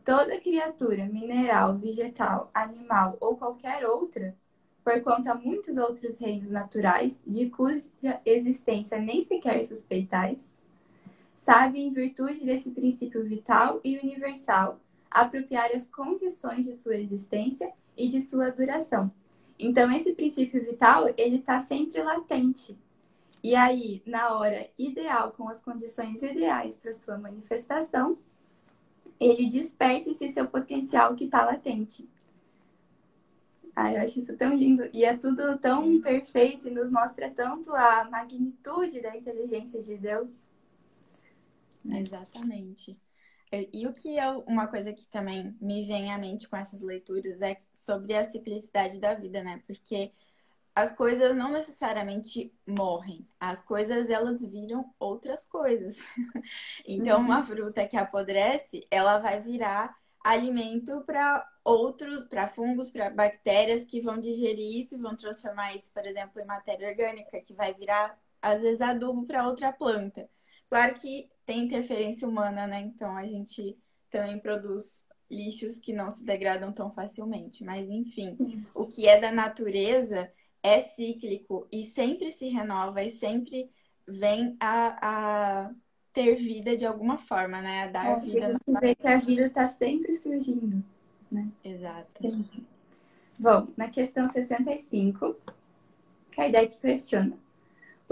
Toda 0.04 0.38
criatura, 0.38 1.06
mineral, 1.06 1.78
vegetal, 1.78 2.50
animal 2.52 3.16
ou 3.18 3.34
qualquer 3.34 3.86
outra, 3.86 4.36
porquanto 4.84 5.30
há 5.30 5.34
muitos 5.34 5.78
outros 5.78 6.18
reinos 6.18 6.50
naturais, 6.50 7.18
de 7.26 7.48
cuja 7.48 7.88
existência 8.26 8.98
nem 8.98 9.22
sequer 9.22 9.62
suspeitais, 9.64 10.54
sabe, 11.32 11.80
em 11.80 11.88
virtude 11.88 12.44
desse 12.44 12.72
princípio 12.72 13.24
vital 13.24 13.80
e 13.82 13.96
universal, 13.96 14.78
apropriar 15.10 15.70
as 15.74 15.86
condições 15.86 16.66
de 16.66 16.74
sua 16.74 16.98
existência 16.98 17.72
e 17.96 18.06
de 18.06 18.20
sua 18.20 18.50
duração. 18.50 19.10
Então, 19.62 19.92
esse 19.92 20.12
princípio 20.12 20.60
vital, 20.64 21.08
ele 21.16 21.36
está 21.36 21.60
sempre 21.60 22.02
latente. 22.02 22.76
E 23.44 23.54
aí, 23.54 24.02
na 24.04 24.36
hora 24.36 24.68
ideal, 24.76 25.30
com 25.32 25.48
as 25.48 25.60
condições 25.60 26.20
ideais 26.20 26.76
para 26.76 26.92
sua 26.92 27.16
manifestação, 27.16 28.18
ele 29.20 29.48
desperta 29.48 30.10
esse 30.10 30.28
seu 30.30 30.48
potencial 30.48 31.14
que 31.14 31.24
está 31.24 31.44
latente. 31.44 32.08
Ah, 33.74 33.92
eu 33.92 34.02
acho 34.02 34.18
isso 34.20 34.36
tão 34.36 34.52
lindo. 34.52 34.88
E 34.92 35.04
é 35.04 35.16
tudo 35.16 35.56
tão 35.58 36.00
perfeito 36.00 36.66
e 36.66 36.70
nos 36.72 36.90
mostra 36.90 37.30
tanto 37.30 37.72
a 37.72 38.04
magnitude 38.10 39.00
da 39.00 39.16
inteligência 39.16 39.80
de 39.80 39.96
Deus. 39.96 40.30
Exatamente. 41.84 42.98
E 43.72 43.86
o 43.86 43.92
que 43.92 44.18
é 44.18 44.30
uma 44.30 44.66
coisa 44.66 44.92
que 44.92 45.06
também 45.06 45.54
me 45.60 45.84
vem 45.84 46.12
à 46.12 46.18
mente 46.18 46.48
com 46.48 46.56
essas 46.56 46.80
leituras 46.80 47.42
é 47.42 47.56
sobre 47.74 48.14
a 48.14 48.30
ciclicidade 48.30 48.98
da 48.98 49.14
vida, 49.14 49.42
né? 49.42 49.62
Porque 49.66 50.12
as 50.74 50.94
coisas 50.96 51.36
não 51.36 51.52
necessariamente 51.52 52.50
morrem, 52.66 53.26
as 53.38 53.62
coisas 53.62 54.08
elas 54.08 54.44
viram 54.44 54.90
outras 54.98 55.46
coisas. 55.46 55.98
então, 56.86 57.20
uma 57.20 57.38
uhum. 57.38 57.44
fruta 57.44 57.86
que 57.86 57.96
apodrece, 57.96 58.86
ela 58.90 59.18
vai 59.18 59.40
virar 59.40 59.94
alimento 60.24 61.02
para 61.02 61.46
outros, 61.62 62.24
para 62.24 62.48
fungos, 62.48 62.90
para 62.90 63.10
bactérias 63.10 63.84
que 63.84 64.00
vão 64.00 64.18
digerir 64.18 64.78
isso 64.78 64.94
e 64.94 64.98
vão 64.98 65.14
transformar 65.14 65.74
isso, 65.74 65.90
por 65.92 66.06
exemplo, 66.06 66.40
em 66.40 66.46
matéria 66.46 66.88
orgânica, 66.88 67.40
que 67.40 67.52
vai 67.52 67.74
virar 67.74 68.18
às 68.40 68.60
vezes 68.60 68.80
adubo 68.80 69.24
para 69.24 69.46
outra 69.46 69.72
planta. 69.72 70.28
Claro 70.72 70.94
que 70.94 71.28
tem 71.44 71.66
interferência 71.66 72.26
humana, 72.26 72.66
né? 72.66 72.80
Então 72.80 73.14
a 73.14 73.26
gente 73.26 73.76
também 74.10 74.38
produz 74.38 75.04
lixos 75.30 75.78
que 75.78 75.92
não 75.92 76.10
se 76.10 76.24
degradam 76.24 76.72
tão 76.72 76.90
facilmente. 76.90 77.62
Mas 77.62 77.90
enfim, 77.90 78.38
o 78.74 78.86
que 78.86 79.06
é 79.06 79.20
da 79.20 79.30
natureza 79.30 80.32
é 80.62 80.80
cíclico 80.80 81.68
e 81.70 81.84
sempre 81.84 82.32
se 82.32 82.48
renova 82.48 83.02
e 83.02 83.10
sempre 83.10 83.70
vem 84.08 84.56
a, 84.58 85.66
a 85.66 85.70
ter 86.10 86.36
vida 86.36 86.74
de 86.74 86.86
alguma 86.86 87.18
forma, 87.18 87.60
né? 87.60 87.82
A 87.82 87.86
dar 87.88 88.06
é, 88.06 88.20
vida. 88.20 88.46
A 88.46 88.50
gente 88.52 88.80
vê 88.80 88.94
que 88.94 89.06
a 89.06 89.18
vida 89.18 89.46
está 89.48 89.68
sempre 89.68 90.14
surgindo, 90.14 90.82
né? 91.30 91.50
Exato. 91.62 92.22
Sim. 92.22 92.46
Bom, 93.38 93.68
na 93.76 93.90
questão 93.90 94.26
65, 94.26 95.36
Kardec 96.30 96.80
questiona: 96.80 97.41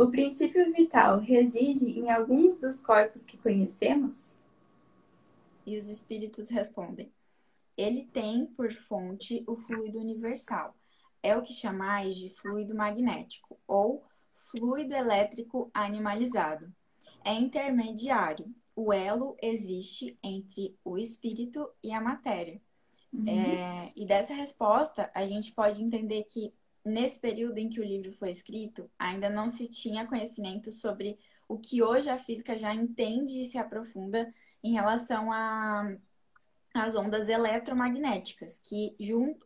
o 0.03 0.11
princípio 0.11 0.73
vital 0.73 1.21
reside 1.21 1.87
em 1.87 2.11
alguns 2.11 2.57
dos 2.57 2.81
corpos 2.81 3.25
que 3.25 3.37
conhecemos? 3.37 4.35
E 5.67 5.77
os 5.77 5.89
espíritos 5.89 6.49
respondem: 6.49 7.13
Ele 7.77 8.09
tem 8.13 8.47
por 8.47 8.73
fonte 8.73 9.45
o 9.47 9.57
fluido 9.57 10.01
universal. 10.01 10.75
É 11.23 11.37
o 11.37 11.43
que 11.43 11.53
chamais 11.53 12.17
de 12.17 12.31
fluido 12.31 12.75
magnético 12.75 13.59
ou 13.67 14.03
fluido 14.51 14.95
elétrico 14.95 15.71
animalizado. 15.75 16.73
É 17.23 17.35
intermediário. 17.35 18.47
O 18.75 18.95
elo 18.95 19.37
existe 19.43 20.19
entre 20.23 20.75
o 20.83 20.97
espírito 20.97 21.69
e 21.83 21.93
a 21.93 22.01
matéria. 22.01 22.59
Uhum. 23.13 23.29
É, 23.29 23.93
e 23.95 24.07
dessa 24.07 24.33
resposta, 24.33 25.11
a 25.15 25.27
gente 25.27 25.53
pode 25.53 25.83
entender 25.83 26.25
que 26.25 26.55
nesse 26.85 27.21
período 27.21 27.59
em 27.59 27.69
que 27.69 27.81
o 27.81 27.85
livro 27.85 28.13
foi 28.13 28.31
escrito, 28.31 28.91
ainda 28.99 29.29
não 29.29 29.49
se 29.49 29.69
tinha 29.69 30.07
conhecimento 30.07 30.73
sobre 30.73 31.19
o 31.49 31.59
que 31.59 31.83
hoje 31.83 32.09
a 32.09 32.19
física 32.19 32.57
já 32.57 32.75
entende 32.75 33.43
e 33.43 33.47
se 33.47 33.59
aprofunda 33.59 34.33
em 34.63 34.73
relação 34.73 35.33
a 35.33 35.97
as 36.73 36.95
ondas 36.95 37.29
eletromagnéticas, 37.29 38.61
que 38.63 38.97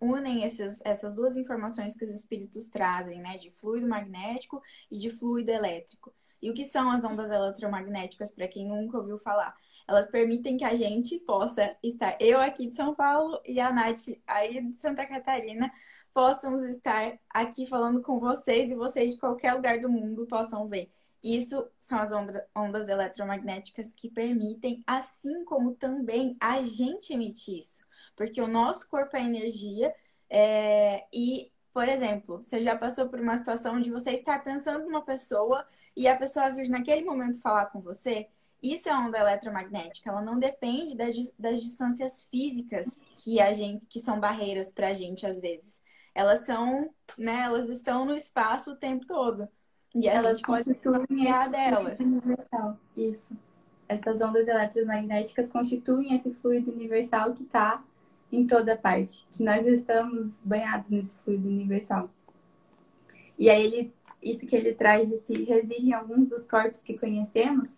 unem 0.01 0.44
esses, 0.44 0.81
essas 0.85 1.14
duas 1.14 1.37
informações 1.37 1.97
que 1.97 2.05
os 2.05 2.12
espíritos 2.12 2.68
trazem, 2.68 3.20
né, 3.20 3.38
de 3.38 3.51
fluido 3.51 3.88
magnético 3.88 4.62
e 4.90 4.99
de 4.99 5.11
fluido 5.11 5.51
elétrico. 5.51 6.14
E 6.42 6.51
o 6.51 6.55
que 6.55 6.64
são 6.64 6.90
as 6.90 7.03
ondas 7.03 7.31
eletromagnéticas, 7.31 8.31
para 8.31 8.47
quem 8.47 8.68
nunca 8.68 8.99
ouviu 8.99 9.16
falar? 9.16 9.57
Elas 9.88 10.11
permitem 10.11 10.59
que 10.59 10.64
a 10.64 10.75
gente 10.75 11.18
possa 11.20 11.75
estar, 11.83 12.18
eu 12.20 12.38
aqui 12.38 12.66
de 12.66 12.75
São 12.75 12.94
Paulo 12.94 13.40
e 13.47 13.59
a 13.59 13.73
Nath 13.73 14.09
aí 14.27 14.61
de 14.61 14.77
Santa 14.77 15.07
Catarina, 15.07 15.73
possamos 16.14 16.62
estar 16.64 17.18
aqui 17.29 17.66
falando 17.66 18.00
com 18.00 18.20
vocês 18.20 18.70
e 18.70 18.74
vocês 18.74 19.12
de 19.14 19.20
qualquer 19.20 19.55
lugar 19.55 19.81
do 19.81 19.88
mundo 19.90 20.27
possam 20.27 20.68
ver. 20.68 20.88
Isso 21.22 21.66
são 21.79 21.98
as 21.98 22.11
ondas 22.55 22.88
eletromagnéticas 22.88 23.92
que 23.94 24.11
permitem, 24.11 24.85
assim 24.87 25.44
como 25.44 25.74
também 25.74 26.37
a 26.40 26.62
gente 26.62 27.12
emitir 27.12 27.59
isso. 27.59 27.83
Porque 28.16 28.40
o 28.40 28.46
nosso 28.48 28.88
corpo 28.88 29.16
é 29.16 29.22
energia 29.24 29.94
é... 30.31 31.07
e, 31.12 31.50
por 31.72 31.88
exemplo, 31.88 32.42
você 32.42 32.62
já 32.62 32.77
passou 32.77 33.09
por 33.09 33.20
uma 33.20 33.37
situação 33.38 33.81
de 33.81 33.90
você 33.90 34.12
estar 34.12 34.42
pensando 34.44 34.85
numa 34.85 35.03
pessoa 35.03 35.66
e 35.96 36.07
a 36.09 36.16
pessoa 36.16 36.50
vir 36.50 36.68
naquele 36.68 37.05
momento 37.05 37.40
falar 37.40 37.66
com 37.66 37.81
você 37.81 38.29
Isso 38.62 38.88
é 38.88 38.94
onda 38.96 39.18
eletromagnética, 39.18 40.11
ela 40.11 40.22
não 40.22 40.38
depende 40.38 40.96
das, 40.96 41.16
das 41.38 41.62
distâncias 41.62 42.24
físicas 42.24 43.00
que 43.12 43.40
a 43.40 43.53
gente 43.53 43.85
que 43.87 44.00
são 44.00 44.18
barreiras 44.20 44.72
para 44.72 44.88
a 44.88 44.94
gente 44.94 45.27
às 45.27 45.40
vezes. 45.40 45.83
Elas 46.14 46.40
são, 46.40 46.90
né, 47.18 47.40
elas 47.40 47.68
estão 47.68 48.05
no 48.05 48.14
espaço 48.14 48.72
o 48.72 48.77
tempo 48.77 49.07
todo. 49.07 49.48
E 49.94 50.09
a 50.09 50.14
Elas 50.14 50.38
gente 50.38 50.46
pode 50.46 50.64
constituem 50.64 51.07
criar 51.07 51.42
esse 51.42 51.50
delas. 51.50 51.96
fluido 51.96 52.16
universal. 52.16 52.79
Isso. 52.96 53.37
Essas 53.88 54.20
ondas 54.20 54.48
eletromagnéticas 54.48 55.48
constituem 55.48 56.14
esse 56.14 56.31
fluido 56.33 56.72
universal 56.72 57.33
que 57.33 57.42
está 57.42 57.83
em 58.33 58.46
toda 58.46 58.77
parte. 58.77 59.27
Que 59.33 59.42
nós 59.42 59.66
estamos 59.66 60.38
banhados 60.44 60.90
nesse 60.90 61.16
fluido 61.18 61.48
universal. 61.48 62.11
E 63.38 63.50
aí 63.50 63.64
ele, 63.64 63.94
isso 64.22 64.46
que 64.46 64.55
ele 64.57 64.72
traz 64.72 65.11
esse 65.11 65.44
reside 65.44 65.88
em 65.90 65.92
alguns 65.92 66.29
dos 66.29 66.46
corpos 66.46 66.83
que 66.83 66.96
conhecemos, 66.98 67.77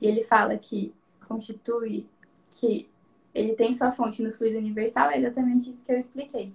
e 0.00 0.06
ele 0.06 0.22
fala 0.22 0.56
que 0.56 0.94
constitui 1.26 2.06
que 2.50 2.88
ele 3.34 3.54
tem 3.54 3.74
sua 3.74 3.92
fonte 3.92 4.22
no 4.22 4.32
fluido 4.32 4.58
universal, 4.58 5.10
é 5.10 5.18
exatamente 5.18 5.70
isso 5.70 5.84
que 5.84 5.92
eu 5.92 5.98
expliquei. 5.98 6.54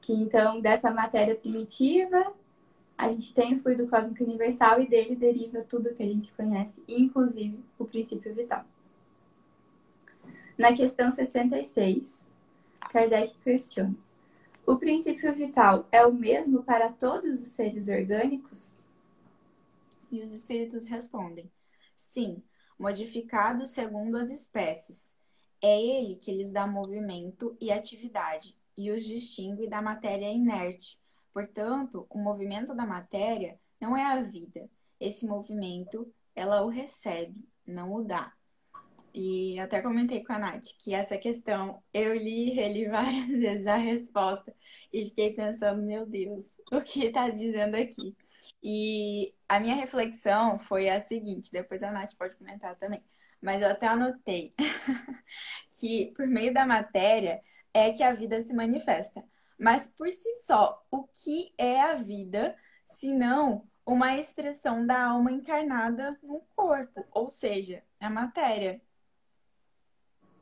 Que 0.00 0.12
então 0.12 0.60
dessa 0.60 0.90
matéria 0.90 1.34
primitiva, 1.36 2.32
a 2.96 3.08
gente 3.08 3.32
tem 3.32 3.54
o 3.54 3.56
fluido 3.56 3.88
cósmico 3.88 4.22
universal 4.22 4.80
e 4.80 4.86
dele 4.86 5.16
deriva 5.16 5.62
tudo 5.62 5.94
que 5.94 6.02
a 6.02 6.06
gente 6.06 6.32
conhece, 6.32 6.82
inclusive 6.86 7.64
o 7.78 7.84
princípio 7.84 8.34
vital. 8.34 8.64
Na 10.58 10.74
questão 10.74 11.10
66, 11.10 12.20
Kardec 12.90 13.34
questiona: 13.42 13.96
o 14.66 14.76
princípio 14.76 15.32
vital 15.34 15.88
é 15.90 16.04
o 16.04 16.12
mesmo 16.12 16.62
para 16.62 16.92
todos 16.92 17.40
os 17.40 17.48
seres 17.48 17.88
orgânicos? 17.88 18.70
E 20.12 20.22
os 20.22 20.32
espíritos 20.32 20.86
respondem: 20.86 21.50
sim, 21.96 22.42
modificado 22.78 23.66
segundo 23.66 24.16
as 24.16 24.30
espécies. 24.30 25.16
É 25.62 25.80
ele 25.82 26.16
que 26.16 26.32
lhes 26.32 26.52
dá 26.52 26.66
movimento 26.66 27.56
e 27.60 27.72
atividade 27.72 28.59
e 28.80 28.90
os 28.90 29.04
distingue 29.04 29.68
da 29.68 29.82
matéria 29.82 30.30
inerte. 30.30 30.98
Portanto, 31.34 32.06
o 32.08 32.18
movimento 32.18 32.74
da 32.74 32.86
matéria 32.86 33.58
não 33.80 33.96
é 33.96 34.04
a 34.04 34.22
vida. 34.22 34.68
Esse 34.98 35.26
movimento 35.26 36.10
ela 36.34 36.62
o 36.62 36.68
recebe, 36.68 37.46
não 37.66 37.92
o 37.94 38.02
dá. 38.02 38.32
E 39.12 39.58
até 39.58 39.82
comentei 39.82 40.24
com 40.24 40.32
a 40.32 40.38
Nath 40.38 40.68
que 40.78 40.94
essa 40.94 41.18
questão 41.18 41.82
eu 41.92 42.14
li 42.14 42.48
e 42.48 42.54
reli 42.54 42.88
várias 42.88 43.28
vezes 43.40 43.66
a 43.66 43.76
resposta 43.76 44.54
e 44.92 45.04
fiquei 45.06 45.34
pensando, 45.34 45.82
meu 45.82 46.06
Deus, 46.06 46.44
o 46.72 46.80
que 46.80 47.06
está 47.06 47.28
dizendo 47.28 47.74
aqui? 47.76 48.16
E 48.62 49.34
a 49.48 49.60
minha 49.60 49.74
reflexão 49.74 50.58
foi 50.58 50.88
a 50.88 51.00
seguinte, 51.00 51.52
depois 51.52 51.82
a 51.82 51.90
Nath 51.90 52.14
pode 52.16 52.36
comentar 52.36 52.76
também, 52.76 53.02
mas 53.42 53.60
eu 53.60 53.68
até 53.68 53.86
anotei 53.86 54.54
que 55.78 56.12
por 56.16 56.26
meio 56.26 56.54
da 56.54 56.64
matéria 56.64 57.40
é 57.72 57.92
que 57.92 58.02
a 58.02 58.12
vida 58.12 58.40
se 58.42 58.52
manifesta. 58.52 59.24
Mas 59.58 59.88
por 59.88 60.08
si 60.10 60.34
só, 60.46 60.82
o 60.90 61.04
que 61.04 61.52
é 61.58 61.80
a 61.80 61.94
vida, 61.94 62.56
se 62.84 63.14
não 63.14 63.68
uma 63.84 64.16
expressão 64.16 64.86
da 64.86 65.06
alma 65.06 65.32
encarnada 65.32 66.18
no 66.22 66.40
corpo, 66.54 67.04
ou 67.10 67.30
seja, 67.30 67.82
a 67.98 68.08
matéria. 68.08 68.80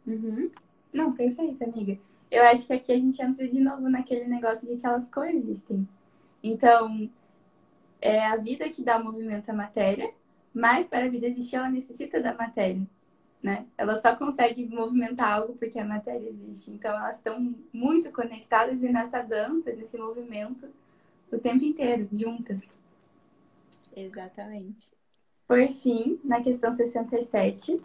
Uhum. 0.07 0.51
Não, 0.93 1.13
perfeito, 1.13 1.65
amiga. 1.65 1.99
Eu 2.31 2.45
acho 2.45 2.67
que 2.67 2.73
aqui 2.75 2.93
a 2.93 2.99
gente 2.99 3.21
entra 3.21 3.49
de 3.49 3.61
novo 3.61 3.89
naquele 3.89 4.27
negócio 4.27 4.69
de 4.69 4.77
que 4.77 4.87
elas 4.87 5.09
coexistem. 5.09 5.89
Então, 6.43 7.11
é 8.01 8.27
a 8.27 8.37
vida 8.37 8.69
que 8.69 8.83
dá 8.83 8.99
movimento 8.99 9.49
à 9.51 9.53
matéria, 9.53 10.13
mas 10.53 10.87
para 10.87 11.07
a 11.07 11.09
vida 11.09 11.27
existir, 11.27 11.57
ela 11.57 11.71
necessita 11.71 12.21
da 12.21 12.35
matéria, 12.35 12.87
né? 13.43 13.67
Ela 13.77 13.95
só 13.95 14.17
consegue 14.17 14.67
movimentar 14.67 15.33
algo 15.33 15.55
porque 15.55 15.79
a 15.79 15.85
matéria 15.85 16.29
existe. 16.29 16.71
Então, 16.71 16.91
elas 16.91 17.17
estão 17.17 17.55
muito 17.73 18.11
conectadas 18.11 18.83
e 18.83 18.89
nessa 18.89 19.23
dança, 19.23 19.73
nesse 19.73 19.97
movimento, 19.97 20.69
o 21.31 21.39
tempo 21.39 21.65
inteiro, 21.65 22.09
juntas. 22.13 22.79
Exatamente. 23.95 24.91
Por 25.47 25.67
fim, 25.69 26.21
na 26.23 26.43
questão 26.43 26.73
67, 26.73 27.81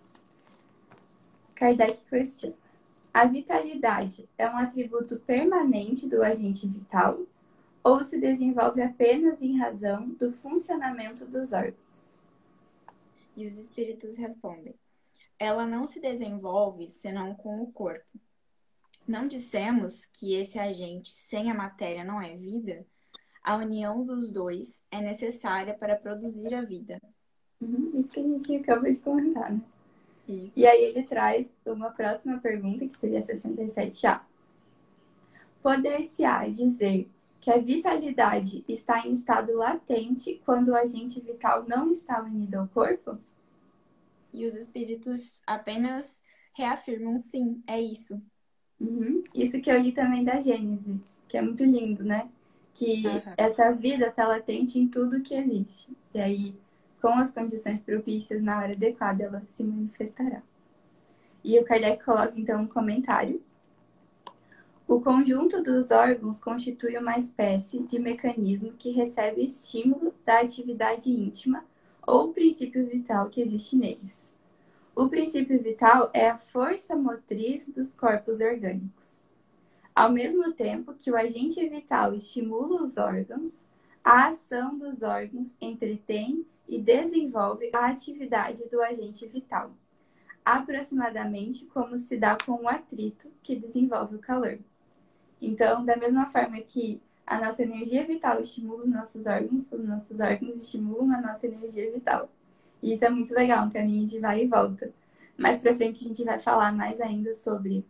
Kardec 1.55 2.01
questiona: 2.09 2.55
a 3.13 3.25
vitalidade 3.25 4.27
é 4.37 4.49
um 4.49 4.57
atributo 4.57 5.19
permanente 5.19 6.07
do 6.09 6.23
agente 6.23 6.67
vital 6.67 7.21
ou 7.83 8.03
se 8.03 8.19
desenvolve 8.19 8.81
apenas 8.81 9.41
em 9.41 9.57
razão 9.57 10.09
do 10.09 10.31
funcionamento 10.31 11.25
dos 11.25 11.53
órgãos? 11.53 12.19
E 13.35 13.45
os 13.45 13.57
espíritos 13.57 14.17
respondem: 14.17 14.73
ela 15.43 15.65
não 15.65 15.85
se 15.85 15.99
desenvolve 15.99 16.89
senão 16.89 17.35
com 17.35 17.61
o 17.61 17.71
corpo. 17.71 18.07
Não 19.05 19.27
dissemos 19.27 20.05
que 20.05 20.33
esse 20.33 20.57
agente 20.57 21.09
sem 21.09 21.51
a 21.51 21.53
matéria 21.53 22.05
não 22.05 22.21
é 22.21 22.37
vida? 22.37 22.85
A 23.43 23.57
união 23.57 24.05
dos 24.05 24.31
dois 24.31 24.81
é 24.89 25.01
necessária 25.01 25.73
para 25.73 25.97
produzir 25.97 26.53
a 26.53 26.61
vida. 26.61 26.97
Uhum, 27.59 27.91
isso 27.95 28.09
que 28.09 28.21
a 28.21 28.23
gente 28.23 28.55
acabou 28.55 28.89
de 28.89 28.99
comentar, 28.99 29.51
né? 29.51 29.61
Isso. 30.27 30.53
E 30.55 30.65
aí 30.65 30.81
ele 30.81 31.03
traz 31.03 31.53
uma 31.65 31.91
próxima 31.91 32.39
pergunta, 32.39 32.87
que 32.87 32.95
seria 32.95 33.19
67A. 33.19 34.21
Poder-se-á 35.61 36.47
dizer 36.47 37.09
que 37.41 37.51
a 37.51 37.57
vitalidade 37.57 38.63
está 38.65 39.05
em 39.05 39.11
estado 39.11 39.53
latente 39.57 40.41
quando 40.45 40.69
o 40.69 40.75
agente 40.75 41.19
vital 41.19 41.65
não 41.67 41.91
está 41.91 42.21
unido 42.21 42.55
ao 42.55 42.67
corpo? 42.69 43.17
E 44.33 44.45
os 44.45 44.55
espíritos 44.55 45.41
apenas 45.45 46.21
reafirmam 46.53 47.17
sim, 47.17 47.61
é 47.67 47.79
isso. 47.79 48.21
Uhum. 48.79 49.23
Isso 49.33 49.61
que 49.61 49.71
eu 49.71 49.79
li 49.79 49.91
também 49.91 50.23
da 50.23 50.39
Gênese, 50.39 50.99
que 51.27 51.37
é 51.37 51.41
muito 51.41 51.63
lindo, 51.63 52.03
né? 52.03 52.27
Que 52.73 53.05
Aham. 53.05 53.33
essa 53.37 53.71
vida 53.71 54.07
está 54.07 54.27
latente 54.27 54.79
em 54.79 54.87
tudo 54.87 55.21
que 55.21 55.35
existe. 55.35 55.95
E 56.13 56.19
aí, 56.19 56.55
com 57.01 57.09
as 57.09 57.31
condições 57.31 57.81
propícias 57.81 58.41
na 58.41 58.57
hora 58.57 58.73
adequada, 58.73 59.23
ela 59.23 59.43
se 59.45 59.63
manifestará. 59.63 60.41
E 61.43 61.59
o 61.59 61.65
Kardec 61.65 62.03
coloca 62.03 62.33
então 62.35 62.61
um 62.61 62.67
comentário. 62.67 63.41
O 64.87 64.99
conjunto 65.01 65.61
dos 65.61 65.91
órgãos 65.91 66.39
constitui 66.39 66.97
uma 66.97 67.17
espécie 67.17 67.79
de 67.79 67.99
mecanismo 67.99 68.73
que 68.73 68.91
recebe 68.91 69.43
estímulo 69.43 70.13
da 70.25 70.41
atividade 70.41 71.11
íntima 71.11 71.65
ou 72.05 72.33
princípio 72.33 72.85
vital 72.85 73.29
que 73.29 73.41
existe 73.41 73.75
neles. 73.75 74.33
O 74.95 75.09
princípio 75.09 75.61
vital 75.61 76.09
é 76.13 76.29
a 76.29 76.37
força 76.37 76.95
motriz 76.95 77.67
dos 77.67 77.93
corpos 77.93 78.41
orgânicos. 78.41 79.23
Ao 79.95 80.11
mesmo 80.11 80.51
tempo 80.53 80.93
que 80.93 81.11
o 81.11 81.17
agente 81.17 81.67
vital 81.67 82.13
estimula 82.13 82.81
os 82.81 82.97
órgãos, 82.97 83.65
a 84.03 84.27
ação 84.27 84.77
dos 84.77 85.01
órgãos 85.01 85.55
entretém 85.61 86.45
e 86.67 86.79
desenvolve 86.79 87.69
a 87.73 87.87
atividade 87.87 88.67
do 88.69 88.81
agente 88.81 89.25
vital, 89.27 89.71
aproximadamente 90.43 91.65
como 91.65 91.95
se 91.97 92.17
dá 92.17 92.37
com 92.37 92.63
o 92.63 92.67
atrito 92.67 93.31
que 93.41 93.55
desenvolve 93.55 94.15
o 94.15 94.19
calor. 94.19 94.59
Então, 95.41 95.83
da 95.83 95.95
mesma 95.95 96.27
forma 96.27 96.59
que 96.61 97.01
a 97.25 97.39
nossa 97.39 97.63
energia 97.63 98.05
vital 98.05 98.39
estimula 98.39 98.79
os 98.79 98.89
nossos 98.89 99.25
órgãos, 99.25 99.67
os 99.71 99.85
nossos 99.85 100.19
órgãos 100.19 100.55
estimulam 100.55 101.11
a 101.11 101.21
nossa 101.21 101.47
energia 101.47 101.91
vital. 101.91 102.29
E 102.81 102.93
isso 102.93 103.05
é 103.05 103.09
muito 103.09 103.33
legal, 103.33 103.65
um 103.65 103.69
caminho 103.69 104.05
de 104.05 104.19
vai 104.19 104.43
e 104.43 104.47
volta. 104.47 104.91
Mais 105.37 105.57
pra 105.57 105.75
frente 105.75 106.03
a 106.03 106.07
gente 106.07 106.23
vai 106.23 106.37
falar 106.39 106.71
mais 106.73 106.99
ainda 106.99 107.33
sobre 107.33 107.85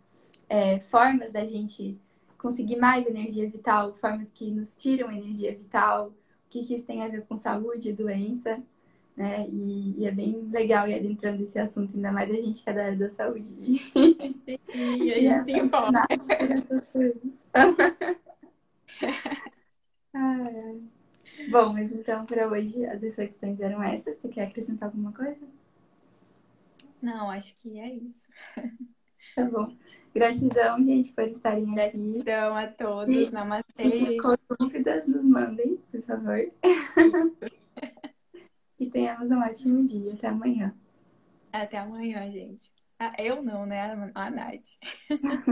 é, 0.48 0.80
formas 0.80 1.32
da 1.32 1.44
gente 1.46 1.98
conseguir 2.38 2.76
mais 2.76 3.08
energia 3.08 3.50
vital, 3.50 3.94
formas 3.94 4.30
que 4.30 4.52
nos 4.52 4.76
tiram 4.76 5.12
energia 5.12 5.52
vital, 5.56 6.10
o 6.10 6.14
que, 6.50 6.64
que 6.64 6.76
isso 6.76 6.86
tem 6.86 7.02
a 7.02 7.08
ver 7.08 7.24
com 7.24 7.36
saúde 7.36 7.90
e 7.90 7.94
doença, 7.94 8.62
né? 9.16 9.48
E, 9.50 9.96
e 9.98 10.06
é 10.06 10.12
bem 10.12 10.50
legal 10.52 10.88
ir 10.88 10.96
adentrando 10.96 11.42
esse 11.42 11.58
assunto, 11.58 11.96
ainda 11.96 12.12
mais 12.12 12.30
a 12.30 12.34
gente 12.34 12.64
que 12.64 12.70
é 12.70 12.74
da 12.74 12.86
área 12.86 12.98
da 12.98 13.10
saúde. 13.10 13.56
E 14.76 15.14
a 15.14 15.20
gente 15.20 15.44
se 15.44 15.52
importa. 15.52 16.08
Bom, 21.50 21.74
mas 21.74 21.92
então 21.92 22.26
para 22.26 22.48
hoje 22.48 22.86
as 22.86 23.02
reflexões 23.02 23.60
eram 23.60 23.82
essas. 23.82 24.16
Você 24.18 24.30
quer 24.30 24.48
acrescentar 24.48 24.90
alguma 24.90 25.12
coisa? 25.12 25.48
Não, 27.02 27.30
acho 27.30 27.56
que 27.58 27.80
é 27.80 27.94
isso. 27.94 28.30
Tá 29.36 29.44
bom. 29.46 29.68
Gratidão, 30.14 30.84
gente, 30.86 31.12
por 31.12 31.24
estarem 31.24 31.64
aqui. 31.64 31.74
Gratidão 31.74 32.56
a 32.56 32.68
todos. 32.68 33.14
E- 33.16 33.32
Namastê. 33.32 33.92
Se 33.92 34.06
ficou 34.06 34.38
dúvidas, 34.60 35.08
nos 35.08 35.26
mandem, 35.26 35.78
por 35.92 36.02
favor. 36.04 36.52
e 38.80 38.90
tenhamos 38.90 39.32
um 39.32 39.40
ótimo 39.42 39.82
dia. 39.82 40.14
Até 40.14 40.28
amanhã. 40.28 40.74
Até 41.52 41.78
amanhã, 41.78 42.30
gente. 42.30 42.72
Ah, 43.00 43.14
eu 43.18 43.42
não, 43.44 43.66
né? 43.66 44.12
A 44.14 44.30
Nath. 44.30 44.78